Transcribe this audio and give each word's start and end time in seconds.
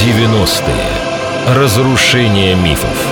90-е. 0.00 1.54
Разрушение 1.54 2.56
мифов. 2.56 3.06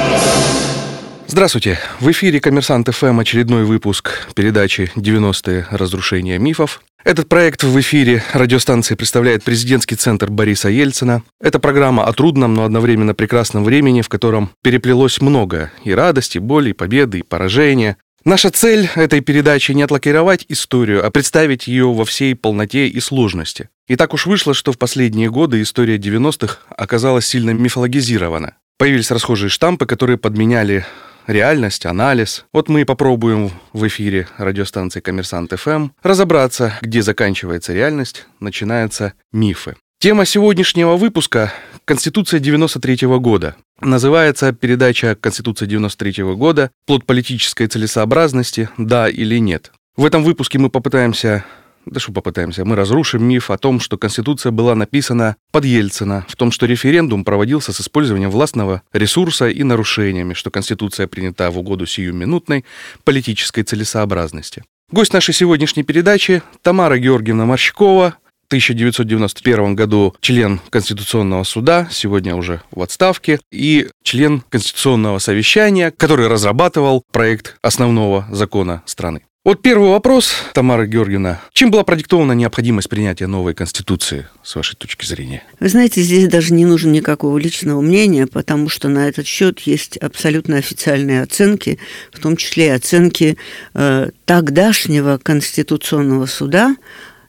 Здравствуйте! 1.27 1.79
В 2.01 2.11
эфире 2.11 2.41
«Коммерсант 2.41 2.89
ФМ» 2.89 3.21
очередной 3.21 3.65
выпуск 3.65 4.27
передачи 4.35 4.91
«90-е. 4.97 5.67
Разрушение 5.71 6.39
мифов». 6.39 6.81
Этот 7.05 7.29
проект 7.29 7.63
в 7.63 7.79
эфире 7.79 8.23
радиостанции 8.33 8.95
представляет 8.95 9.45
президентский 9.45 9.97
центр 9.97 10.31
Бориса 10.31 10.71
Ельцина. 10.71 11.23
Это 11.43 11.59
программа 11.59 12.05
о 12.05 12.13
трудном, 12.15 12.55
но 12.55 12.65
одновременно 12.65 13.15
прекрасном 13.15 13.65
времени, 13.65 14.01
в 14.01 14.09
котором 14.09 14.49
переплелось 14.63 15.21
много 15.21 15.71
и 15.85 15.93
радости, 15.93 16.39
боли, 16.39 16.71
и 16.71 16.73
победы, 16.73 17.19
и 17.19 17.23
поражения. 17.23 17.99
Наша 18.25 18.51
цель 18.51 18.91
этой 18.97 19.21
передачи 19.21 19.73
не 19.73 19.83
отлакировать 19.83 20.45
историю, 20.49 21.07
а 21.07 21.11
представить 21.11 21.69
ее 21.69 21.93
во 21.93 22.05
всей 22.05 22.35
полноте 22.35 22.89
и 22.89 23.01
сложности. 23.01 23.71
И 23.87 23.97
так 23.97 24.13
уж 24.13 24.27
вышло, 24.27 24.55
что 24.55 24.73
в 24.73 24.79
последние 24.79 25.31
годы 25.31 25.63
история 25.63 25.97
90-х 25.97 26.59
оказалась 26.77 27.27
сильно 27.27 27.51
мифологизирована. 27.51 28.57
Появились 28.77 29.11
расхожие 29.11 29.49
штампы, 29.49 29.87
которые 29.87 30.19
подменяли 30.19 30.85
реальность, 31.27 31.87
анализ. 31.87 32.45
Вот 32.53 32.69
мы 32.69 32.81
и 32.83 32.85
попробуем 32.85 33.53
в 33.73 33.87
эфире 33.87 34.27
радиостанции 34.37 35.01
«Коммерсант 35.01 35.53
ФМ» 35.59 35.91
разобраться, 36.03 36.75
где 36.83 37.03
заканчивается 37.03 37.73
реальность, 37.73 38.27
начинаются 38.41 39.15
мифы. 39.33 39.77
Тема 40.01 40.27
сегодняшнего 40.27 40.97
выпуска– 40.97 41.53
Конституция 41.85 42.39
93 42.39 43.07
-го 43.07 43.19
года. 43.19 43.57
Называется 43.81 44.53
передача 44.53 45.17
Конституция 45.21 45.67
93 45.67 46.23
-го 46.23 46.37
года 46.37 46.71
«Плод 46.87 47.05
политической 47.05 47.67
целесообразности. 47.67 48.69
Да 48.79 49.09
или 49.09 49.41
нет?». 49.41 49.73
В 49.97 50.05
этом 50.05 50.23
выпуске 50.23 50.61
мы 50.61 50.71
попытаемся 50.71 51.45
да 51.85 51.99
что 51.99 52.13
попытаемся, 52.13 52.65
мы 52.65 52.77
разрушим 52.77 53.25
миф 53.25 53.51
о 53.51 53.59
том, 53.59 53.81
что 53.81 53.99
Конституция 53.99 54.53
была 54.53 54.77
написана 54.77 55.35
под 55.51 55.65
Ельцина, 55.65 56.25
в 56.29 56.37
том, 56.37 56.53
что 56.53 56.67
референдум 56.67 57.25
проводился 57.25 57.73
с 57.73 57.81
использованием 57.81 58.31
властного 58.31 58.83
ресурса 58.93 59.49
и 59.49 59.65
нарушениями, 59.65 60.35
что 60.35 60.53
Конституция 60.53 61.09
принята 61.09 61.51
в 61.51 61.59
угоду 61.59 61.87
сиюминутной 61.87 62.65
политической 63.03 63.65
целесообразности. 63.65 64.63
Гость 64.93 65.13
нашей 65.13 65.35
сегодняшней 65.35 65.83
передачи 65.83 66.43
Тамара 66.63 66.99
Георгиевна 66.99 67.47
Морщикова, 67.47 68.17
1991 68.49 69.75
году 69.75 70.15
член 70.21 70.61
Конституционного 70.71 71.45
суда, 71.45 71.87
сегодня 71.91 72.35
уже 72.35 72.63
в 72.71 72.83
отставке, 72.83 73.41
и 73.53 73.89
член 74.03 74.43
Конституционного 74.49 75.19
совещания, 75.19 75.91
который 75.91 76.29
разрабатывал 76.29 77.05
проект 77.13 77.57
основного 77.63 78.27
закона 78.31 78.83
страны. 78.87 79.23
Вот 79.45 79.63
первый 79.63 79.91
вопрос, 79.91 80.35
Тамара 80.53 80.87
Георгиевна. 80.87 81.41
Чем 81.53 81.71
была 81.71 81.85
продиктована 81.85 82.33
необходимость 82.33 82.89
принятия 82.89 83.27
новой 83.27 83.55
Конституции, 83.55 84.27
с 84.43 84.55
вашей 84.57 84.77
точки 84.77 85.07
зрения? 85.07 85.43
Вы 85.61 85.69
знаете, 85.69 86.03
здесь 86.03 86.29
даже 86.29 86.53
не 86.53 86.67
нужно 86.67 86.91
никакого 86.91 87.39
личного 87.39 87.81
мнения, 87.81 88.27
потому 88.27 88.69
что 88.69 88.89
на 88.89 89.09
этот 89.09 89.27
счет 89.27 89.61
есть 89.61 89.97
абсолютно 89.97 90.57
официальные 90.57 91.23
оценки, 91.23 91.79
в 92.13 92.19
том 92.19 92.37
числе 92.37 92.67
и 92.67 92.71
оценки 92.71 93.39
э, 93.75 94.11
тогдашнего 94.27 95.19
Конституционного 95.23 96.27
суда, 96.27 96.77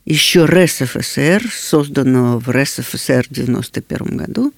еще 0.06 0.46
РСФСР, 0.46 1.44
созданного 1.52 2.40
в 2.40 2.50
РСФСР 2.50 3.26
в 3.28 3.32
1991 3.32 4.18
году, 4.18 4.54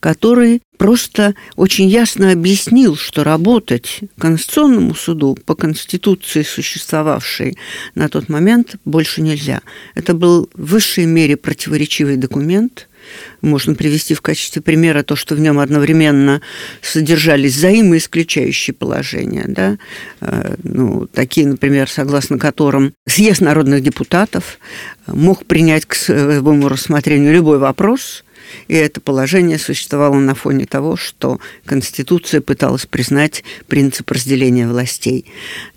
который 0.00 0.62
просто 0.76 1.34
очень 1.56 1.88
ясно 1.88 2.30
объяснил, 2.30 2.96
что 2.96 3.24
работать 3.24 4.00
Конституционному 4.18 4.94
суду 4.94 5.36
по 5.46 5.54
Конституции, 5.54 6.42
существовавшей 6.42 7.56
на 7.94 8.08
тот 8.08 8.28
момент, 8.28 8.76
больше 8.84 9.22
нельзя. 9.22 9.62
Это 9.94 10.14
был 10.14 10.48
в 10.54 10.72
высшей 10.72 11.06
мере 11.06 11.36
противоречивый 11.36 12.16
документ– 12.16 12.88
можно 13.40 13.74
привести 13.74 14.14
в 14.14 14.20
качестве 14.20 14.62
примера 14.62 15.02
то, 15.02 15.16
что 15.16 15.34
в 15.34 15.40
нем 15.40 15.58
одновременно 15.58 16.40
содержались 16.82 17.56
взаимоисключающие 17.56 18.74
положения, 18.74 19.44
да, 19.48 19.78
э, 20.20 20.54
ну, 20.62 21.06
такие, 21.06 21.46
например, 21.46 21.88
согласно 21.88 22.38
которым 22.38 22.94
съезд 23.06 23.40
народных 23.40 23.82
депутатов 23.82 24.58
мог 25.06 25.44
принять 25.46 25.86
к 25.86 25.94
своему 25.94 26.68
рассмотрению 26.68 27.32
любой 27.32 27.58
вопрос, 27.58 28.24
и 28.68 28.74
это 28.74 29.00
положение 29.00 29.58
существовало 29.58 30.14
на 30.14 30.34
фоне 30.34 30.66
того, 30.66 30.96
что 30.96 31.40
Конституция 31.64 32.40
пыталась 32.40 32.86
признать 32.86 33.44
принцип 33.66 34.10
разделения 34.10 34.66
властей. 34.68 35.26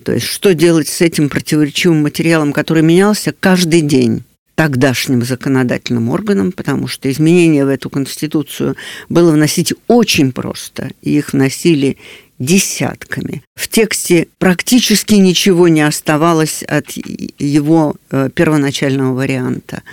То 0.04 0.14
есть 0.14 0.26
что 0.26 0.54
делать 0.54 0.88
с 0.88 1.02
этим 1.02 1.30
противоречивым 1.30 2.04
материалом, 2.04 2.54
который 2.54 2.84
менялся 2.84 3.34
каждый 3.38 3.82
день? 3.82 4.24
Тогдашним 4.58 5.22
законодательным 5.22 6.10
органам, 6.10 6.52
потому 6.52 6.88
что 6.88 7.12
изменения 7.12 7.64
в 7.64 7.68
эту 7.70 7.92
Конституцию 7.92 8.76
было 9.08 9.32
вносить 9.32 9.72
очень 9.88 10.32
просто, 10.32 10.90
и 11.04 11.16
их 11.16 11.34
вносили 11.34 11.98
десятками. 12.40 13.44
В 13.54 13.68
тексте 13.68 14.28
практически 14.40 15.14
ничего 15.14 15.68
не 15.68 15.82
оставалось 15.82 16.64
от 16.64 16.86
его 16.90 17.98
э, 18.10 18.30
первоначального 18.34 19.14
варианта. 19.14 19.84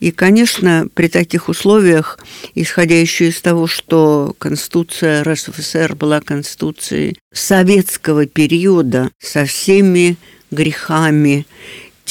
И, 0.00 0.10
конечно, 0.10 0.86
при 0.92 1.08
таких 1.08 1.48
условиях, 1.48 2.18
исходя 2.54 3.00
еще 3.00 3.28
из 3.28 3.40
того, 3.40 3.66
что 3.66 4.34
Конституция 4.38 5.24
РСФСР 5.24 5.94
была 5.94 6.20
Конституцией 6.20 7.16
советского 7.32 8.26
периода 8.26 9.10
со 9.18 9.46
всеми 9.46 10.18
грехами 10.50 11.46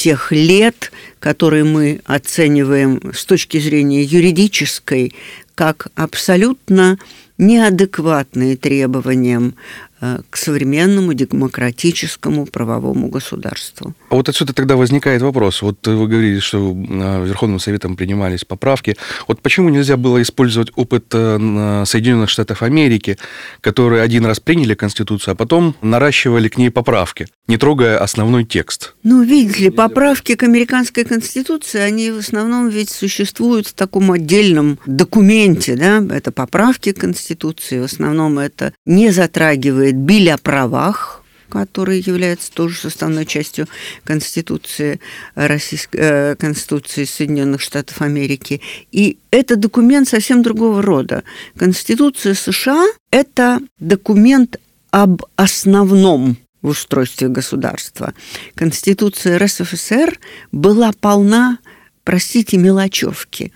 тех 0.00 0.32
лет, 0.32 0.92
которые 1.18 1.64
мы 1.64 2.00
оцениваем 2.06 3.12
с 3.12 3.26
точки 3.26 3.58
зрения 3.58 4.02
юридической, 4.02 5.14
как 5.54 5.88
абсолютно 5.94 6.98
неадекватные 7.36 8.56
требованиям 8.56 9.56
к 10.00 10.36
современному 10.36 11.12
демократическому 11.14 12.46
правовому 12.46 13.08
государству. 13.08 13.94
А 14.08 14.14
вот 14.14 14.28
отсюда 14.28 14.52
тогда 14.52 14.76
возникает 14.76 15.22
вопрос. 15.22 15.62
Вот 15.62 15.86
вы 15.86 16.08
говорили, 16.08 16.38
что 16.38 16.58
э, 16.58 17.26
Верховным 17.26 17.60
Советом 17.60 17.96
принимались 17.96 18.44
поправки. 18.44 18.96
Вот 19.28 19.42
почему 19.42 19.68
нельзя 19.68 19.96
было 19.96 20.22
использовать 20.22 20.72
опыт 20.74 21.04
э, 21.12 21.84
Соединенных 21.86 22.30
Штатов 22.30 22.62
Америки, 22.62 23.18
которые 23.60 24.02
один 24.02 24.24
раз 24.24 24.40
приняли 24.40 24.74
Конституцию, 24.74 25.32
а 25.32 25.34
потом 25.34 25.74
наращивали 25.82 26.48
к 26.48 26.56
ней 26.56 26.70
поправки, 26.70 27.26
не 27.46 27.58
трогая 27.58 27.98
основной 27.98 28.44
текст? 28.44 28.94
Ну, 29.02 29.22
видите 29.22 29.64
ли, 29.64 29.70
поправки 29.70 30.34
к 30.34 30.42
американской 30.42 31.04
Конституции, 31.04 31.78
они 31.78 32.10
в 32.10 32.18
основном 32.18 32.68
ведь 32.68 32.90
существуют 32.90 33.66
в 33.66 33.72
таком 33.74 34.12
отдельном 34.12 34.78
документе, 34.86 35.76
да, 35.76 36.02
это 36.14 36.32
поправки 36.32 36.92
к 36.92 37.00
Конституции, 37.00 37.80
в 37.80 37.84
основном 37.84 38.38
это 38.38 38.72
не 38.86 39.10
затрагивает 39.10 39.89
рассказывает 39.90 39.96
Биль 39.96 40.30
о 40.30 40.38
правах, 40.38 41.22
который 41.48 42.00
является 42.00 42.52
тоже 42.52 42.76
составной 42.76 43.26
частью 43.26 43.66
Конституции, 44.04 45.00
Российской, 45.34 46.00
э, 46.00 46.36
Конституции 46.36 47.04
Соединенных 47.04 47.60
Штатов 47.60 48.02
Америки. 48.02 48.60
И 48.92 49.16
это 49.32 49.56
документ 49.56 50.08
совсем 50.08 50.42
другого 50.42 50.82
рода. 50.82 51.22
Конституция 51.58 52.34
США– 52.34 52.86
это 53.10 53.60
документ 53.80 54.58
об 54.92 55.22
основном 55.36 56.36
в 56.62 56.68
устройстве 56.68 57.28
государства. 57.28 58.12
Конституция 58.54 59.38
РСФСР 59.38 60.18
была 60.52 60.92
полна 61.00 61.58
простите, 62.04 62.56
мелочевки, 62.56 63.52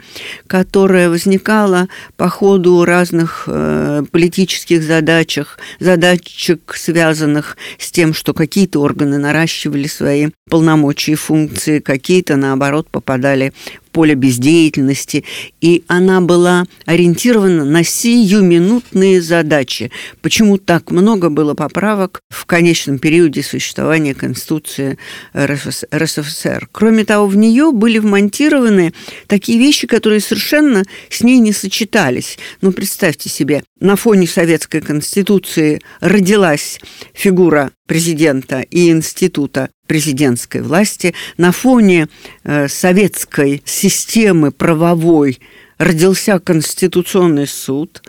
которая 0.46 1.08
возникала 1.08 1.88
по 2.16 2.28
ходу 2.28 2.84
разных 2.84 3.44
э, 3.46 4.02
политических 4.10 4.82
задачах, 4.82 5.58
задачек, 5.80 6.74
связанных 6.76 7.56
с 7.78 7.90
тем, 7.90 8.14
что 8.14 8.34
какие-то 8.34 8.80
органы 8.80 9.18
наращивали 9.18 9.86
свои 9.86 10.28
полномочия 10.48 11.12
и 11.12 11.16
функции, 11.16 11.80
какие-то, 11.80 12.36
наоборот, 12.36 12.88
попадали 12.90 13.52
поле 13.94 14.14
бездеятельности, 14.16 15.24
и 15.60 15.84
она 15.86 16.20
была 16.20 16.64
ориентирована 16.84 17.64
на 17.64 17.84
сиюминутные 17.84 19.22
задачи. 19.22 19.90
Почему 20.20 20.58
так 20.58 20.90
много 20.90 21.30
было 21.30 21.54
поправок 21.54 22.20
в 22.28 22.44
конечном 22.44 22.98
периоде 22.98 23.42
существования 23.42 24.12
Конституции 24.14 24.98
РСФСР? 25.34 26.68
Кроме 26.72 27.04
того, 27.04 27.28
в 27.28 27.36
нее 27.36 27.70
были 27.70 27.98
вмонтированы 27.98 28.92
такие 29.28 29.58
вещи, 29.58 29.86
которые 29.86 30.20
совершенно 30.20 30.82
с 31.08 31.22
ней 31.22 31.38
не 31.38 31.52
сочетались. 31.52 32.36
Ну, 32.62 32.72
представьте 32.72 33.28
себе, 33.28 33.62
на 33.78 33.94
фоне 33.94 34.26
Советской 34.26 34.80
Конституции 34.80 35.80
родилась 36.00 36.80
фигура 37.12 37.70
президента 37.86 38.60
и 38.60 38.90
института 38.90 39.70
президентской 39.86 40.62
власти, 40.62 41.14
на 41.36 41.52
фоне 41.52 42.08
э, 42.42 42.68
советской 42.68 43.62
системы 43.64 44.50
правовой 44.50 45.38
родился 45.78 46.38
Конституционный 46.38 47.46
суд, 47.46 48.02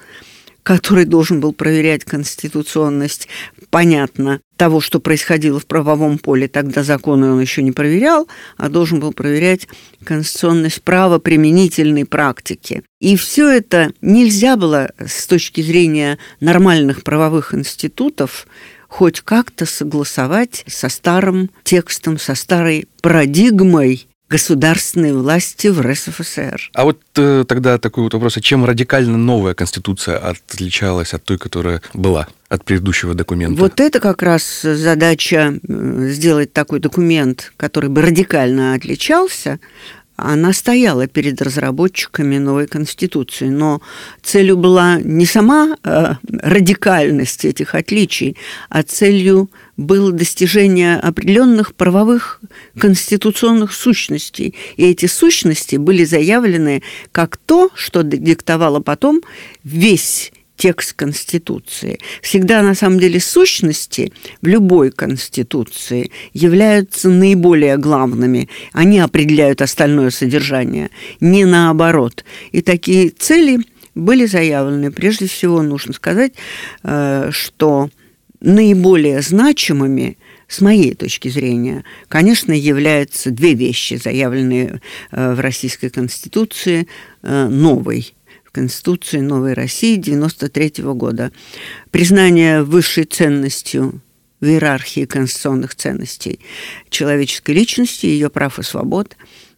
который 0.66 1.06
должен 1.06 1.42
был 1.42 1.54
проверять 1.54 2.06
конституционность, 2.06 3.28
понятно, 3.70 4.42
того, 4.58 4.82
что 4.82 5.00
происходило 5.00 5.60
в 5.60 5.68
правовом 5.68 6.18
поле, 6.18 6.48
тогда 6.48 6.82
законы 6.82 7.30
он 7.30 7.40
еще 7.40 7.62
не 7.62 7.72
проверял, 7.72 8.28
а 8.58 8.70
должен 8.70 9.00
был 9.00 9.14
проверять 9.14 9.68
конституционность 10.04 10.82
права 10.82 11.20
применительной 11.20 12.06
практики. 12.06 12.82
И 13.00 13.16
все 13.16 13.48
это 13.50 13.92
нельзя 14.02 14.56
было 14.58 14.92
с 14.98 15.28
точки 15.28 15.62
зрения 15.62 16.18
нормальных 16.40 17.04
правовых 17.04 17.54
институтов 17.54 18.48
хоть 18.88 19.22
как-то 19.22 19.66
согласовать 19.66 20.64
со 20.68 20.90
старым 20.90 21.50
текстом, 21.64 22.18
со 22.18 22.36
старой 22.36 22.88
парадигмой 23.02 24.08
государственной 24.30 25.14
власти 25.14 25.68
в 25.68 25.80
РСФСР. 25.82 26.72
А 26.74 26.84
вот 26.84 27.00
э, 27.16 27.46
тогда 27.48 27.78
такой 27.78 28.04
вот 28.04 28.14
вопрос, 28.14 28.38
а 28.38 28.42
чем 28.42 28.66
радикально 28.66 29.18
новая 29.18 29.54
Конституция 29.54 30.18
отличалась 30.18 31.14
от 31.14 31.24
той, 31.24 31.38
которая 31.38 31.82
была, 31.94 32.28
от 32.50 32.66
предыдущего 32.66 33.14
документа? 33.14 33.60
Вот 33.60 33.80
это 33.80 34.00
как 34.00 34.24
раз 34.24 34.62
задача 34.64 35.60
э, 35.68 36.08
сделать 36.10 36.54
такой 36.54 36.80
документ, 36.80 37.54
который 37.56 37.90
бы 37.90 38.02
радикально 38.02 38.74
отличался 38.74 39.60
она 40.16 40.54
стояла 40.54 41.08
перед 41.08 41.42
разработчиками 41.42 42.38
новой 42.38 42.68
конституции, 42.68 43.50
но 43.50 43.82
целью 44.22 44.58
была 44.58 45.00
не 45.02 45.26
сама 45.26 45.78
э, 45.84 46.16
радикальность 46.30 47.44
этих 47.44 47.76
отличий, 47.76 48.38
а 48.70 48.84
целью 48.84 49.50
было 49.78 50.12
достижение 50.12 50.98
определенных 50.98 51.76
правовых 51.76 52.40
конституционных 52.80 53.74
сущностей. 53.74 54.56
И 54.78 54.86
эти 54.86 55.06
сущности 55.06 55.76
были 55.76 56.06
заявлены 56.06 56.82
как 57.12 57.36
то, 57.38 57.70
что 57.76 58.04
диктовало 58.04 58.80
потом 58.80 59.22
весь 59.64 60.32
текст 60.58 60.94
Конституции. 60.94 62.00
Всегда, 62.22 62.62
на 62.62 62.76
самом 62.76 63.00
деле, 63.00 63.20
сущности 63.20 64.12
в 64.42 64.48
любой 64.48 64.92
Конституции 64.92 66.12
являются 66.34 67.10
наиболее 67.10 67.78
главными. 67.78 68.50
Они 68.74 69.00
определяют 69.00 69.62
остальное 69.62 70.10
содержание, 70.10 70.90
не 71.20 71.46
наоборот. 71.46 72.24
И 72.52 72.62
такие 72.62 73.10
цели 73.10 73.60
были 73.96 74.26
заявлены. 74.26 74.92
Прежде 74.92 75.28
всего, 75.28 75.62
нужно 75.62 75.94
сказать, 75.94 76.34
э, 76.84 77.30
что 77.32 77.90
наиболее 78.42 79.22
значимыми 79.22 80.18
с 80.48 80.62
моей 80.62 80.94
точки 80.94 81.28
зрения, 81.28 81.84
конечно, 82.08 82.52
являются 82.52 83.32
две 83.32 83.56
вещи, 83.56 83.96
заявленные 83.96 84.82
э, 85.12 85.34
в 85.34 85.40
Российской 85.40 85.90
Конституции 85.90 86.88
э, 87.24 87.48
новой 87.48 88.14
Конституции 88.56 89.20
Новой 89.20 89.52
России 89.52 89.98
93 89.98 90.82
года. 90.94 91.34
Признание 91.92 92.64
высшей 92.64 93.04
ценностью 93.04 94.02
в 94.40 94.46
иерархии 94.46 95.04
конституционных 95.04 95.76
ценностей 95.76 96.40
человеческой 96.90 97.52
личности, 97.52 98.06
ее 98.06 98.30
прав 98.30 98.58
и 98.58 98.64
свобод, 98.64 99.18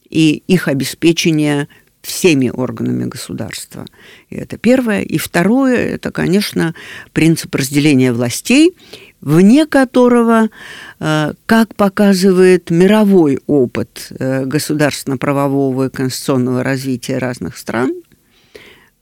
и 0.09 0.41
их 0.47 0.67
обеспечение 0.67 1.67
всеми 2.01 2.49
органами 2.49 3.05
государства. 3.05 3.85
И 4.31 4.35
это 4.35 4.57
первое. 4.57 5.03
И 5.03 5.19
второе, 5.19 5.75
это, 5.75 6.09
конечно, 6.11 6.73
принцип 7.13 7.53
разделения 7.53 8.13
властей, 8.13 8.75
вне 9.21 9.67
которого, 9.67 10.49
э, 10.99 11.33
как 11.45 11.75
показывает 11.75 12.71
мировой 12.71 13.41
опыт 13.45 14.07
э, 14.09 14.45
государственно-правового 14.45 15.87
и 15.87 15.89
конституционного 15.91 16.63
развития 16.63 17.19
разных 17.19 17.57
стран, 17.57 17.93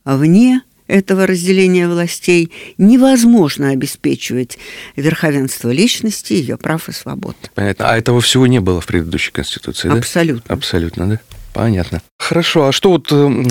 вне 0.05 0.61
этого 0.87 1.25
разделения 1.25 1.87
властей 1.87 2.51
невозможно 2.77 3.69
обеспечивать 3.69 4.57
верховенство 4.95 5.71
личности, 5.71 6.33
ее 6.33 6.57
прав 6.57 6.89
и 6.89 6.91
свобод. 6.91 7.35
Понятно. 7.55 7.89
А 7.89 7.97
этого 7.97 8.21
всего 8.21 8.45
не 8.47 8.59
было 8.59 8.81
в 8.81 8.85
предыдущей 8.85 9.31
Конституции, 9.31 9.89
Абсолютно. 9.89 10.43
да? 10.47 10.53
Абсолютно, 10.53 11.09
да? 11.09 11.19
Понятно. 11.55 12.01
Хорошо, 12.19 12.67
а 12.67 12.71
что 12.73 12.89
вот 12.89 13.09
эм, 13.13 13.47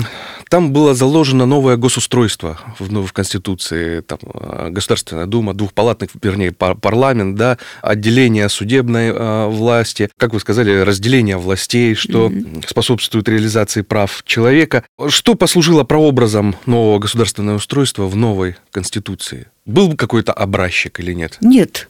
там 0.47 0.71
было 0.71 0.93
заложено 0.93 1.47
новое 1.47 1.75
госустройство 1.75 2.59
в, 2.77 2.91
ну, 2.91 3.03
в 3.03 3.11
Конституции, 3.13 4.01
там, 4.01 4.19
э, 4.31 4.69
Государственная 4.69 5.25
Дума, 5.25 5.55
двухпалатный, 5.55 6.07
вернее, 6.21 6.51
парламент, 6.51 7.35
да, 7.35 7.57
отделение 7.81 8.47
судебной 8.47 9.07
э, 9.07 9.47
власти, 9.47 10.11
как 10.17 10.33
вы 10.33 10.39
сказали, 10.39 10.81
разделение 10.81 11.37
властей, 11.37 11.95
что 11.95 12.27
mm-hmm. 12.27 12.67
способствует 12.67 13.27
реализации 13.27 13.81
прав 13.81 14.21
человека. 14.23 14.83
Что 15.07 15.33
послужило 15.33 15.83
прообразом 15.83 16.55
нового 16.67 16.99
государственного 16.99 17.55
устройства 17.55 18.05
в 18.05 18.15
новой 18.15 18.55
Конституции? 18.69 19.47
Был 19.65 19.95
какой-то 19.95 20.31
образчик 20.31 20.99
или 20.99 21.13
нет? 21.13 21.39
Нет, 21.41 21.89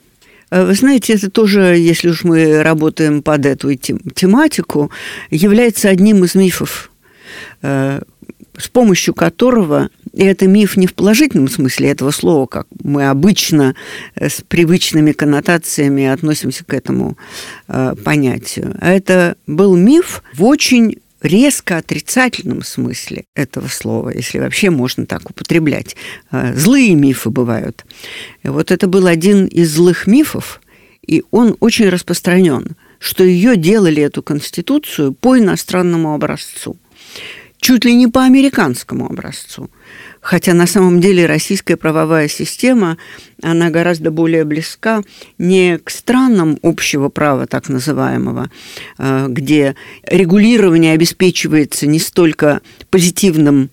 вы 0.52 0.74
знаете, 0.74 1.14
это 1.14 1.30
тоже, 1.30 1.78
если 1.78 2.10
уж 2.10 2.24
мы 2.24 2.62
работаем 2.64 3.22
под 3.22 3.46
эту 3.46 3.74
тематику, 3.76 4.92
является 5.30 5.90
одним 5.90 6.24
из 6.24 6.36
мифов, 6.36 6.92
э, 7.62 8.02
с 8.58 8.68
помощью 8.68 9.14
которого, 9.14 9.90
и 10.14 10.24
это 10.24 10.48
миф 10.48 10.78
не 10.78 10.88
в 10.88 10.94
положительном 10.94 11.50
смысле 11.50 11.90
этого 11.90 12.12
слова, 12.12 12.46
как 12.46 12.68
мы 12.84 13.10
обычно 13.10 13.76
э, 14.16 14.30
с 14.30 14.42
привычными 14.48 15.12
коннотациями 15.12 16.06
относимся 16.06 16.64
к 16.64 16.74
этому 16.74 17.18
понятию, 18.04 18.76
а 18.80 18.92
это 18.92 19.36
был 19.48 19.76
миф 19.76 20.24
в 20.34 20.44
очень 20.44 21.00
резко 21.26 21.78
отрицательном 21.78 22.64
смысле 22.64 23.26
этого 23.36 23.68
слова, 23.68 24.10
если 24.10 24.40
вообще 24.40 24.70
можно 24.70 25.06
так 25.06 25.30
употреблять. 25.30 25.96
А, 26.32 26.54
злые 26.54 26.96
мифы 26.96 27.30
бывают. 27.30 27.86
Вот 28.44 28.72
это 28.72 28.88
был 28.88 29.08
один 29.08 29.46
из 29.46 29.74
злых 29.74 30.08
мифов, 30.08 30.62
и 31.06 31.24
он 31.32 31.58
очень 31.60 31.90
распространен, 31.90 32.76
что 33.00 33.24
ее 33.24 33.58
делали, 33.58 34.02
эту 34.02 34.24
конституцию, 34.24 35.14
по 35.14 35.38
иностранному 35.38 36.14
образцу. 36.14 36.78
Чуть 37.60 37.86
ли 37.86 37.96
не 37.96 38.08
по 38.08 38.24
американскому 38.24 39.06
образцу. 39.06 39.70
Хотя 40.26 40.56
на 40.56 40.66
самом 40.66 41.02
деле 41.02 41.28
российская 41.28 41.78
правовая 41.78 42.28
система, 42.28 42.98
она 43.44 43.70
гораздо 43.70 44.10
более 44.10 44.44
близка 44.44 45.04
не 45.38 45.78
к 45.78 45.92
странам 45.92 46.58
общего 46.64 47.10
права, 47.10 47.46
так 47.46 47.70
называемого, 47.70 48.50
э, 48.98 49.28
где 49.30 49.76
регулирование 50.04 50.94
обеспечивается 50.94 51.86
не 51.86 52.00
столько 52.00 52.62
позитивным 52.90 53.70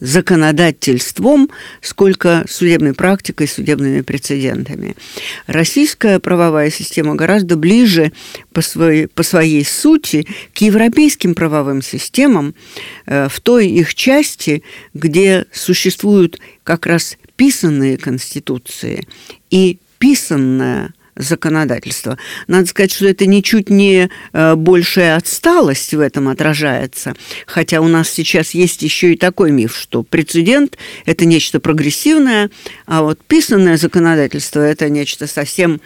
законодательством, 0.00 1.50
сколько 1.80 2.44
судебной 2.48 2.92
практикой, 2.92 3.48
судебными 3.48 4.02
прецедентами. 4.02 4.96
Российская 5.46 6.18
правовая 6.18 6.70
система 6.70 7.14
гораздо 7.14 7.56
ближе 7.56 8.12
по 8.52 8.60
своей, 8.60 9.06
по 9.06 9.22
своей 9.22 9.64
сути 9.64 10.26
к 10.54 10.58
европейским 10.58 11.34
правовым 11.34 11.82
системам 11.82 12.54
э, 13.06 13.28
в 13.28 13.40
той 13.40 13.68
их 13.68 13.94
части, 13.94 14.62
где 14.94 15.46
существуют 15.52 16.38
как 16.62 16.86
раз 16.86 17.16
писанные 17.36 17.96
конституции 17.96 19.06
и 19.50 19.78
писанная 19.98 20.92
законодательства. 21.16 22.18
Надо 22.46 22.66
сказать, 22.66 22.92
что 22.92 23.06
это 23.06 23.26
ничуть 23.26 23.70
не 23.70 24.10
э, 24.32 24.54
большая 24.54 25.16
отсталость 25.16 25.94
в 25.94 26.00
этом 26.00 26.28
отражается, 26.28 27.14
хотя 27.46 27.80
у 27.80 27.88
нас 27.88 28.10
сейчас 28.10 28.52
есть 28.52 28.82
еще 28.82 29.14
и 29.14 29.16
такой 29.16 29.50
миф, 29.50 29.76
что 29.76 30.02
прецедент– 30.02 30.76
это 31.06 31.24
нечто 31.24 31.58
прогрессивное, 31.58 32.50
а 32.86 33.02
вот 33.02 33.18
писанное 33.26 33.76
законодательство– 33.76 34.60
это 34.60 34.88
нечто 34.88 35.26
совсем 35.26 35.80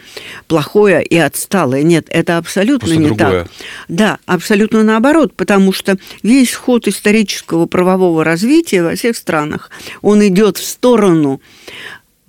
плохое 0.47 1.03
и 1.03 1.17
отсталое. 1.17 1.83
Нет, 1.83 2.07
это 2.09 2.37
абсолютно 2.37 2.87
Просто 2.87 2.97
не 2.97 3.07
другое. 3.07 3.43
так. 3.43 3.51
Да, 3.87 4.17
абсолютно 4.25 4.83
наоборот, 4.83 5.33
потому 5.35 5.71
что 5.73 5.97
весь 6.23 6.53
ход 6.53 6.87
исторического 6.87 7.65
правового 7.65 8.23
развития 8.23 8.83
во 8.83 8.95
всех 8.95 9.15
странах, 9.15 9.69
он 10.01 10.25
идет 10.27 10.57
в 10.57 10.65
сторону 10.65 11.41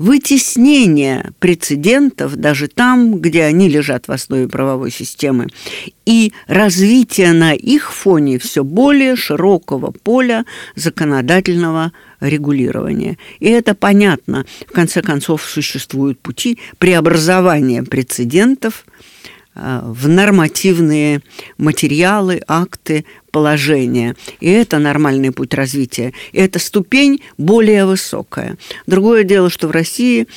вытеснение 0.03 1.33
прецедентов 1.39 2.35
даже 2.35 2.67
там, 2.67 3.21
где 3.21 3.45
они 3.45 3.69
лежат 3.69 4.09
в 4.09 4.13
основе 4.13 4.49
правовой 4.49 4.91
системы, 4.91 5.47
и 6.05 6.33
развитие 6.49 7.33
на 7.33 7.55
их 7.55 7.93
фоне 7.93 8.41
все 8.41 8.65
более 8.65 9.15
широкого 9.15 9.93
поля 9.93 10.45
законодательного 10.75 11.93
регулирования. 12.21 13.17
И 13.39 13.49
это 13.49 13.77
понятно. 13.77 14.45
В 14.69 14.73
конце 14.73 15.03
концов, 15.03 15.45
существуют 15.45 16.19
пути 16.19 16.59
преобразования 16.79 17.85
прецедентов 17.85 18.85
в 19.55 20.09
нормативные 20.09 21.21
материалы, 21.59 22.41
акты, 22.47 23.05
положения. 23.33 24.15
И 24.41 24.51
это 24.51 24.79
нормальный 24.79 25.33
путь 25.33 25.55
развития. 25.55 26.13
И 26.33 26.39
эта 26.39 26.59
ступень 26.59 27.23
более 27.39 27.87
высокая. 27.87 28.57
Другое 28.87 29.25
дело, 29.25 29.51
что 29.51 29.69
в 29.69 29.73
России, 29.73 30.29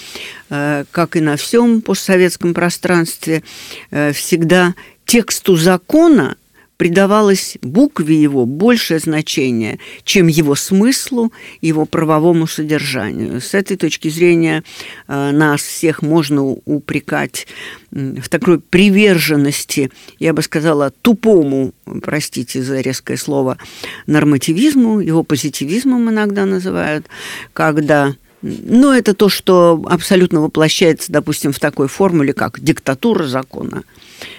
э, 0.50 0.86
как 0.92 1.16
и 1.16 1.22
на 1.22 1.36
всем 1.36 1.82
постсоветском 1.82 2.54
пространстве, 2.54 3.44
э, 3.92 4.14
всегда 4.14 4.74
тексту 5.06 5.56
закона 5.56 6.38
придавалось 6.78 7.58
букве 7.62 8.22
его 8.22 8.46
большее 8.46 9.00
значение, 9.00 9.80
чем 10.04 10.28
его 10.28 10.56
смыслу, 10.56 11.32
его 11.62 11.86
правовому 11.86 12.48
содержанию. 12.48 13.40
С 13.40 13.54
этой 13.54 13.78
точки 13.78 14.10
зрения 14.10 14.64
э, 15.08 15.32
нас 15.32 15.62
всех 15.62 16.02
можно 16.02 16.44
упрекать 16.44 17.48
в 17.92 18.28
такой 18.28 18.60
приверженности, 18.60 19.90
я 20.20 20.34
бы 20.34 20.42
сказала, 20.42 20.92
тупому, 21.02 21.74
простите 22.02 22.62
за 22.62 22.82
резкое 22.82 23.16
слово, 23.16 23.58
нормативизму, 24.06 25.00
его 25.00 25.24
позитивизмом 25.24 26.10
иногда 26.10 26.46
называют, 26.46 27.06
когда 27.54 28.16
ну, 28.42 28.92
это 28.92 29.14
то, 29.14 29.30
что 29.30 29.84
абсолютно 29.90 30.42
воплощается, 30.42 31.12
допустим, 31.12 31.52
в 31.52 31.60
такой 31.60 31.88
формуле, 31.88 32.34
как 32.34 32.60
диктатура 32.60 33.26
закона. 33.26 33.84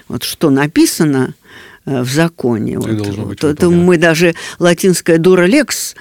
Вот 0.07 0.23
что 0.23 0.51
написано– 0.51 1.35
в 1.87 2.09
законе. 2.09 2.79
Вот, 2.79 3.17
вот, 3.17 3.45
это 3.45 3.71
мы 3.71 3.97
даже 3.97 4.35
латинское 4.59 5.19
дура 5.19 5.45
лекс, 5.45 5.95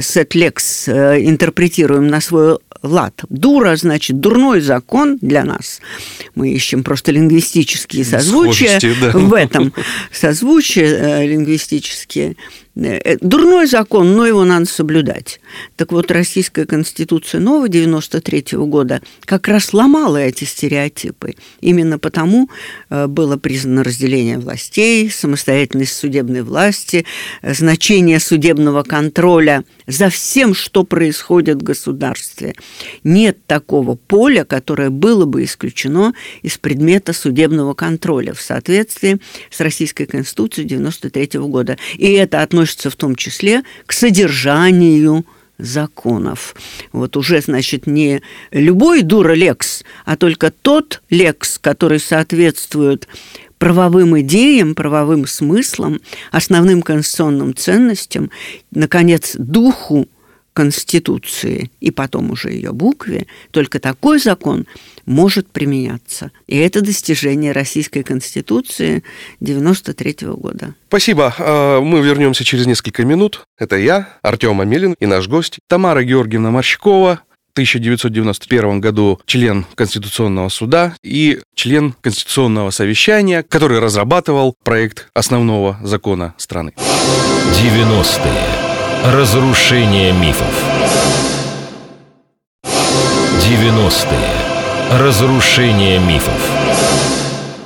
сет 0.00 0.34
лекс 0.34 0.88
интерпретируем 0.88 2.06
на 2.08 2.20
свой 2.20 2.58
лад. 2.82 3.24
Дура 3.28 3.76
значит 3.76 4.20
дурной 4.20 4.60
закон 4.60 5.18
для 5.20 5.44
нас. 5.44 5.80
Мы 6.34 6.50
ищем 6.52 6.82
просто 6.82 7.12
лингвистические 7.12 8.04
созвучия 8.04 8.80
да. 9.00 9.10
в 9.12 9.34
этом. 9.34 9.72
Созвучия 10.12 10.86
э, 10.86 11.26
лингвистические. 11.26 12.36
Э, 12.82 13.18
дурной 13.20 13.66
закон, 13.66 14.16
но 14.16 14.26
его 14.26 14.44
надо 14.44 14.64
соблюдать. 14.64 15.40
Так 15.76 15.92
вот, 15.92 16.10
Российская 16.10 16.64
Конституция 16.64 17.40
нового 17.40 17.68
93 17.68 18.56
-го 18.56 18.66
года 18.66 19.02
как 19.26 19.48
раз 19.48 19.74
ломала 19.74 20.16
эти 20.16 20.44
стереотипы. 20.44 21.34
Именно 21.60 21.98
потому 21.98 22.48
э, 22.88 23.06
было 23.06 23.36
признано 23.36 23.84
разделение 23.84 24.38
властей, 24.38 25.10
самостоятельность 25.10 25.94
судебной 25.94 26.42
власти, 26.42 27.04
значение 27.42 28.18
судебного 28.18 28.82
контроля 28.82 29.64
за 29.90 30.08
всем, 30.08 30.54
что 30.54 30.84
происходит 30.84 31.58
в 31.58 31.64
государстве. 31.64 32.54
Нет 33.04 33.38
такого 33.46 33.96
поля, 33.96 34.44
которое 34.44 34.90
было 34.90 35.24
бы 35.24 35.44
исключено 35.44 36.14
из 36.42 36.58
предмета 36.58 37.12
судебного 37.12 37.74
контроля 37.74 38.32
в 38.34 38.40
соответствии 38.40 39.20
с 39.50 39.60
Российской 39.60 40.06
Конституцией 40.06 40.66
93 40.66 41.38
-го 41.38 41.48
года. 41.48 41.76
И 41.96 42.12
это 42.12 42.42
относится 42.42 42.90
в 42.90 42.96
том 42.96 43.16
числе 43.16 43.62
к 43.86 43.92
содержанию 43.92 45.24
законов. 45.58 46.54
Вот 46.92 47.16
уже, 47.16 47.40
значит, 47.40 47.86
не 47.86 48.22
любой 48.50 49.02
дура 49.02 49.34
лекс, 49.34 49.84
а 50.04 50.16
только 50.16 50.50
тот 50.50 51.02
лекс, 51.10 51.58
который 51.58 52.00
соответствует 52.00 53.08
правовым 53.60 54.18
идеям, 54.22 54.74
правовым 54.74 55.26
смыслам, 55.26 56.00
основным 56.32 56.80
конституционным 56.80 57.54
ценностям, 57.54 58.30
наконец, 58.70 59.36
духу 59.36 60.08
Конституции 60.54 61.70
и 61.78 61.90
потом 61.90 62.30
уже 62.30 62.50
ее 62.50 62.72
букве, 62.72 63.26
только 63.50 63.78
такой 63.78 64.18
закон 64.18 64.66
может 65.04 65.48
применяться. 65.50 66.32
И 66.46 66.56
это 66.56 66.80
достижение 66.80 67.52
Российской 67.52 68.02
Конституции 68.02 69.04
93 69.40 70.26
-го 70.26 70.36
года. 70.36 70.74
Спасибо. 70.88 71.34
А, 71.38 71.80
мы 71.80 72.00
вернемся 72.00 72.44
через 72.44 72.66
несколько 72.66 73.04
минут. 73.04 73.44
Это 73.58 73.76
я, 73.76 74.08
Артем 74.22 74.60
Амелин 74.60 74.96
и 74.98 75.06
наш 75.06 75.28
гость 75.28 75.58
Тамара 75.68 76.02
Георгиевна 76.02 76.50
Морщикова, 76.50 77.20
в 77.29 77.29
1991 77.52 78.80
году 78.80 79.20
член 79.26 79.66
Конституционного 79.74 80.48
суда 80.48 80.94
и 81.02 81.40
член 81.54 81.94
Конституционного 82.00 82.70
совещания, 82.70 83.42
который 83.42 83.80
разрабатывал 83.80 84.54
проект 84.64 85.08
основного 85.14 85.78
закона 85.82 86.34
страны. 86.36 86.72
90-е. 86.76 89.12
Разрушение 89.12 90.12
мифов. 90.12 90.64
90-е. 92.64 94.98
Разрушение 94.98 95.98
мифов. 95.98 96.40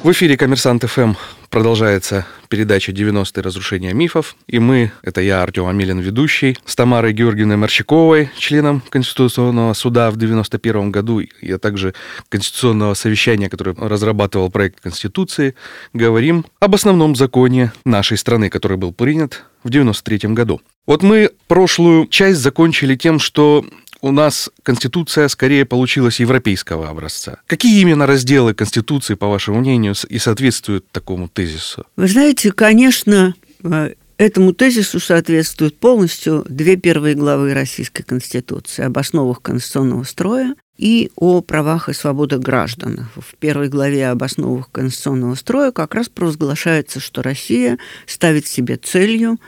В 0.03 0.13
эфире 0.13 0.37
«Коммерсант 0.37 0.85
ФМ» 0.85 1.15
продолжается 1.51 2.27
передача 2.49 2.93
«90-е. 2.93 3.43
Разрушения 3.43 3.93
мифов». 3.93 4.37
И 4.47 4.59
мы, 4.59 4.93
это 5.03 5.21
я, 5.21 5.43
Артем 5.43 5.67
Амелин, 5.67 5.99
ведущий, 5.99 6.57
с 6.65 6.77
Тамарой 6.77 7.13
Георгиевной 7.13 7.57
Марщиковой, 7.57 8.31
членом 8.37 8.83
Конституционного 8.89 9.73
суда 9.75 10.11
в 10.11 10.17
91 10.17 10.91
году, 10.91 11.21
и 11.21 11.53
а 11.53 11.59
также 11.59 11.95
Конституционного 12.29 12.95
совещания, 12.95 13.49
который 13.49 13.75
разрабатывал 13.77 14.51
проект 14.51 14.81
Конституции, 14.81 15.55
говорим 15.93 16.45
об 16.61 16.75
основном 16.75 17.17
законе 17.17 17.73
нашей 17.85 18.19
страны, 18.19 18.51
который 18.51 18.77
был 18.77 18.93
принят 18.93 19.45
в 19.65 19.71
93 19.71 20.31
году. 20.35 20.61
Вот 20.87 21.03
мы 21.03 21.31
прошлую 21.49 22.07
часть 22.09 22.41
закончили 22.41 22.95
тем, 22.95 23.19
что 23.19 23.65
у 24.05 24.13
нас 24.13 24.51
Конституция 24.63 25.29
скорее 25.29 25.65
получилась 25.65 26.21
европейского 26.21 26.91
образца. 26.91 27.39
Какие 27.47 27.81
именно 27.81 28.07
разделы 28.07 28.53
Конституции, 28.53 29.15
по 29.15 29.29
вашему 29.29 29.61
мнению, 29.61 29.95
и 30.11 30.19
соответствуют 30.19 30.87
такому 30.91 31.29
тезису? 31.29 31.87
Вы 31.97 32.09
знаете, 32.09 32.53
конечно, 32.53 33.35
э, 33.63 33.95
Этому 34.17 34.53
тезису 34.53 35.01
соответствуют 35.01 35.77
полностью 35.81 36.47
две 36.49 36.77
первые 36.77 37.17
главы 37.17 37.53
Российской 37.53 38.05
Конституции 38.05 38.85
об 38.85 38.97
основах 38.97 39.43
конституционного 39.43 40.05
строя 40.05 40.55
и 40.77 41.11
о 41.17 41.41
правах 41.41 41.89
и 41.89 41.93
свободах 41.93 42.41
граждан. 42.41 43.07
В 43.17 43.37
первой 43.37 43.69
главе 43.69 44.09
об 44.09 44.23
основах 44.23 44.71
конституционного 44.71 45.35
строя 45.35 45.71
как 45.71 45.95
раз 45.95 46.09
провозглашается, 46.09 47.01
что 47.01 47.23
Россия 47.23 47.79
ставит 48.07 48.47
себе 48.47 48.77
целью 48.77 49.39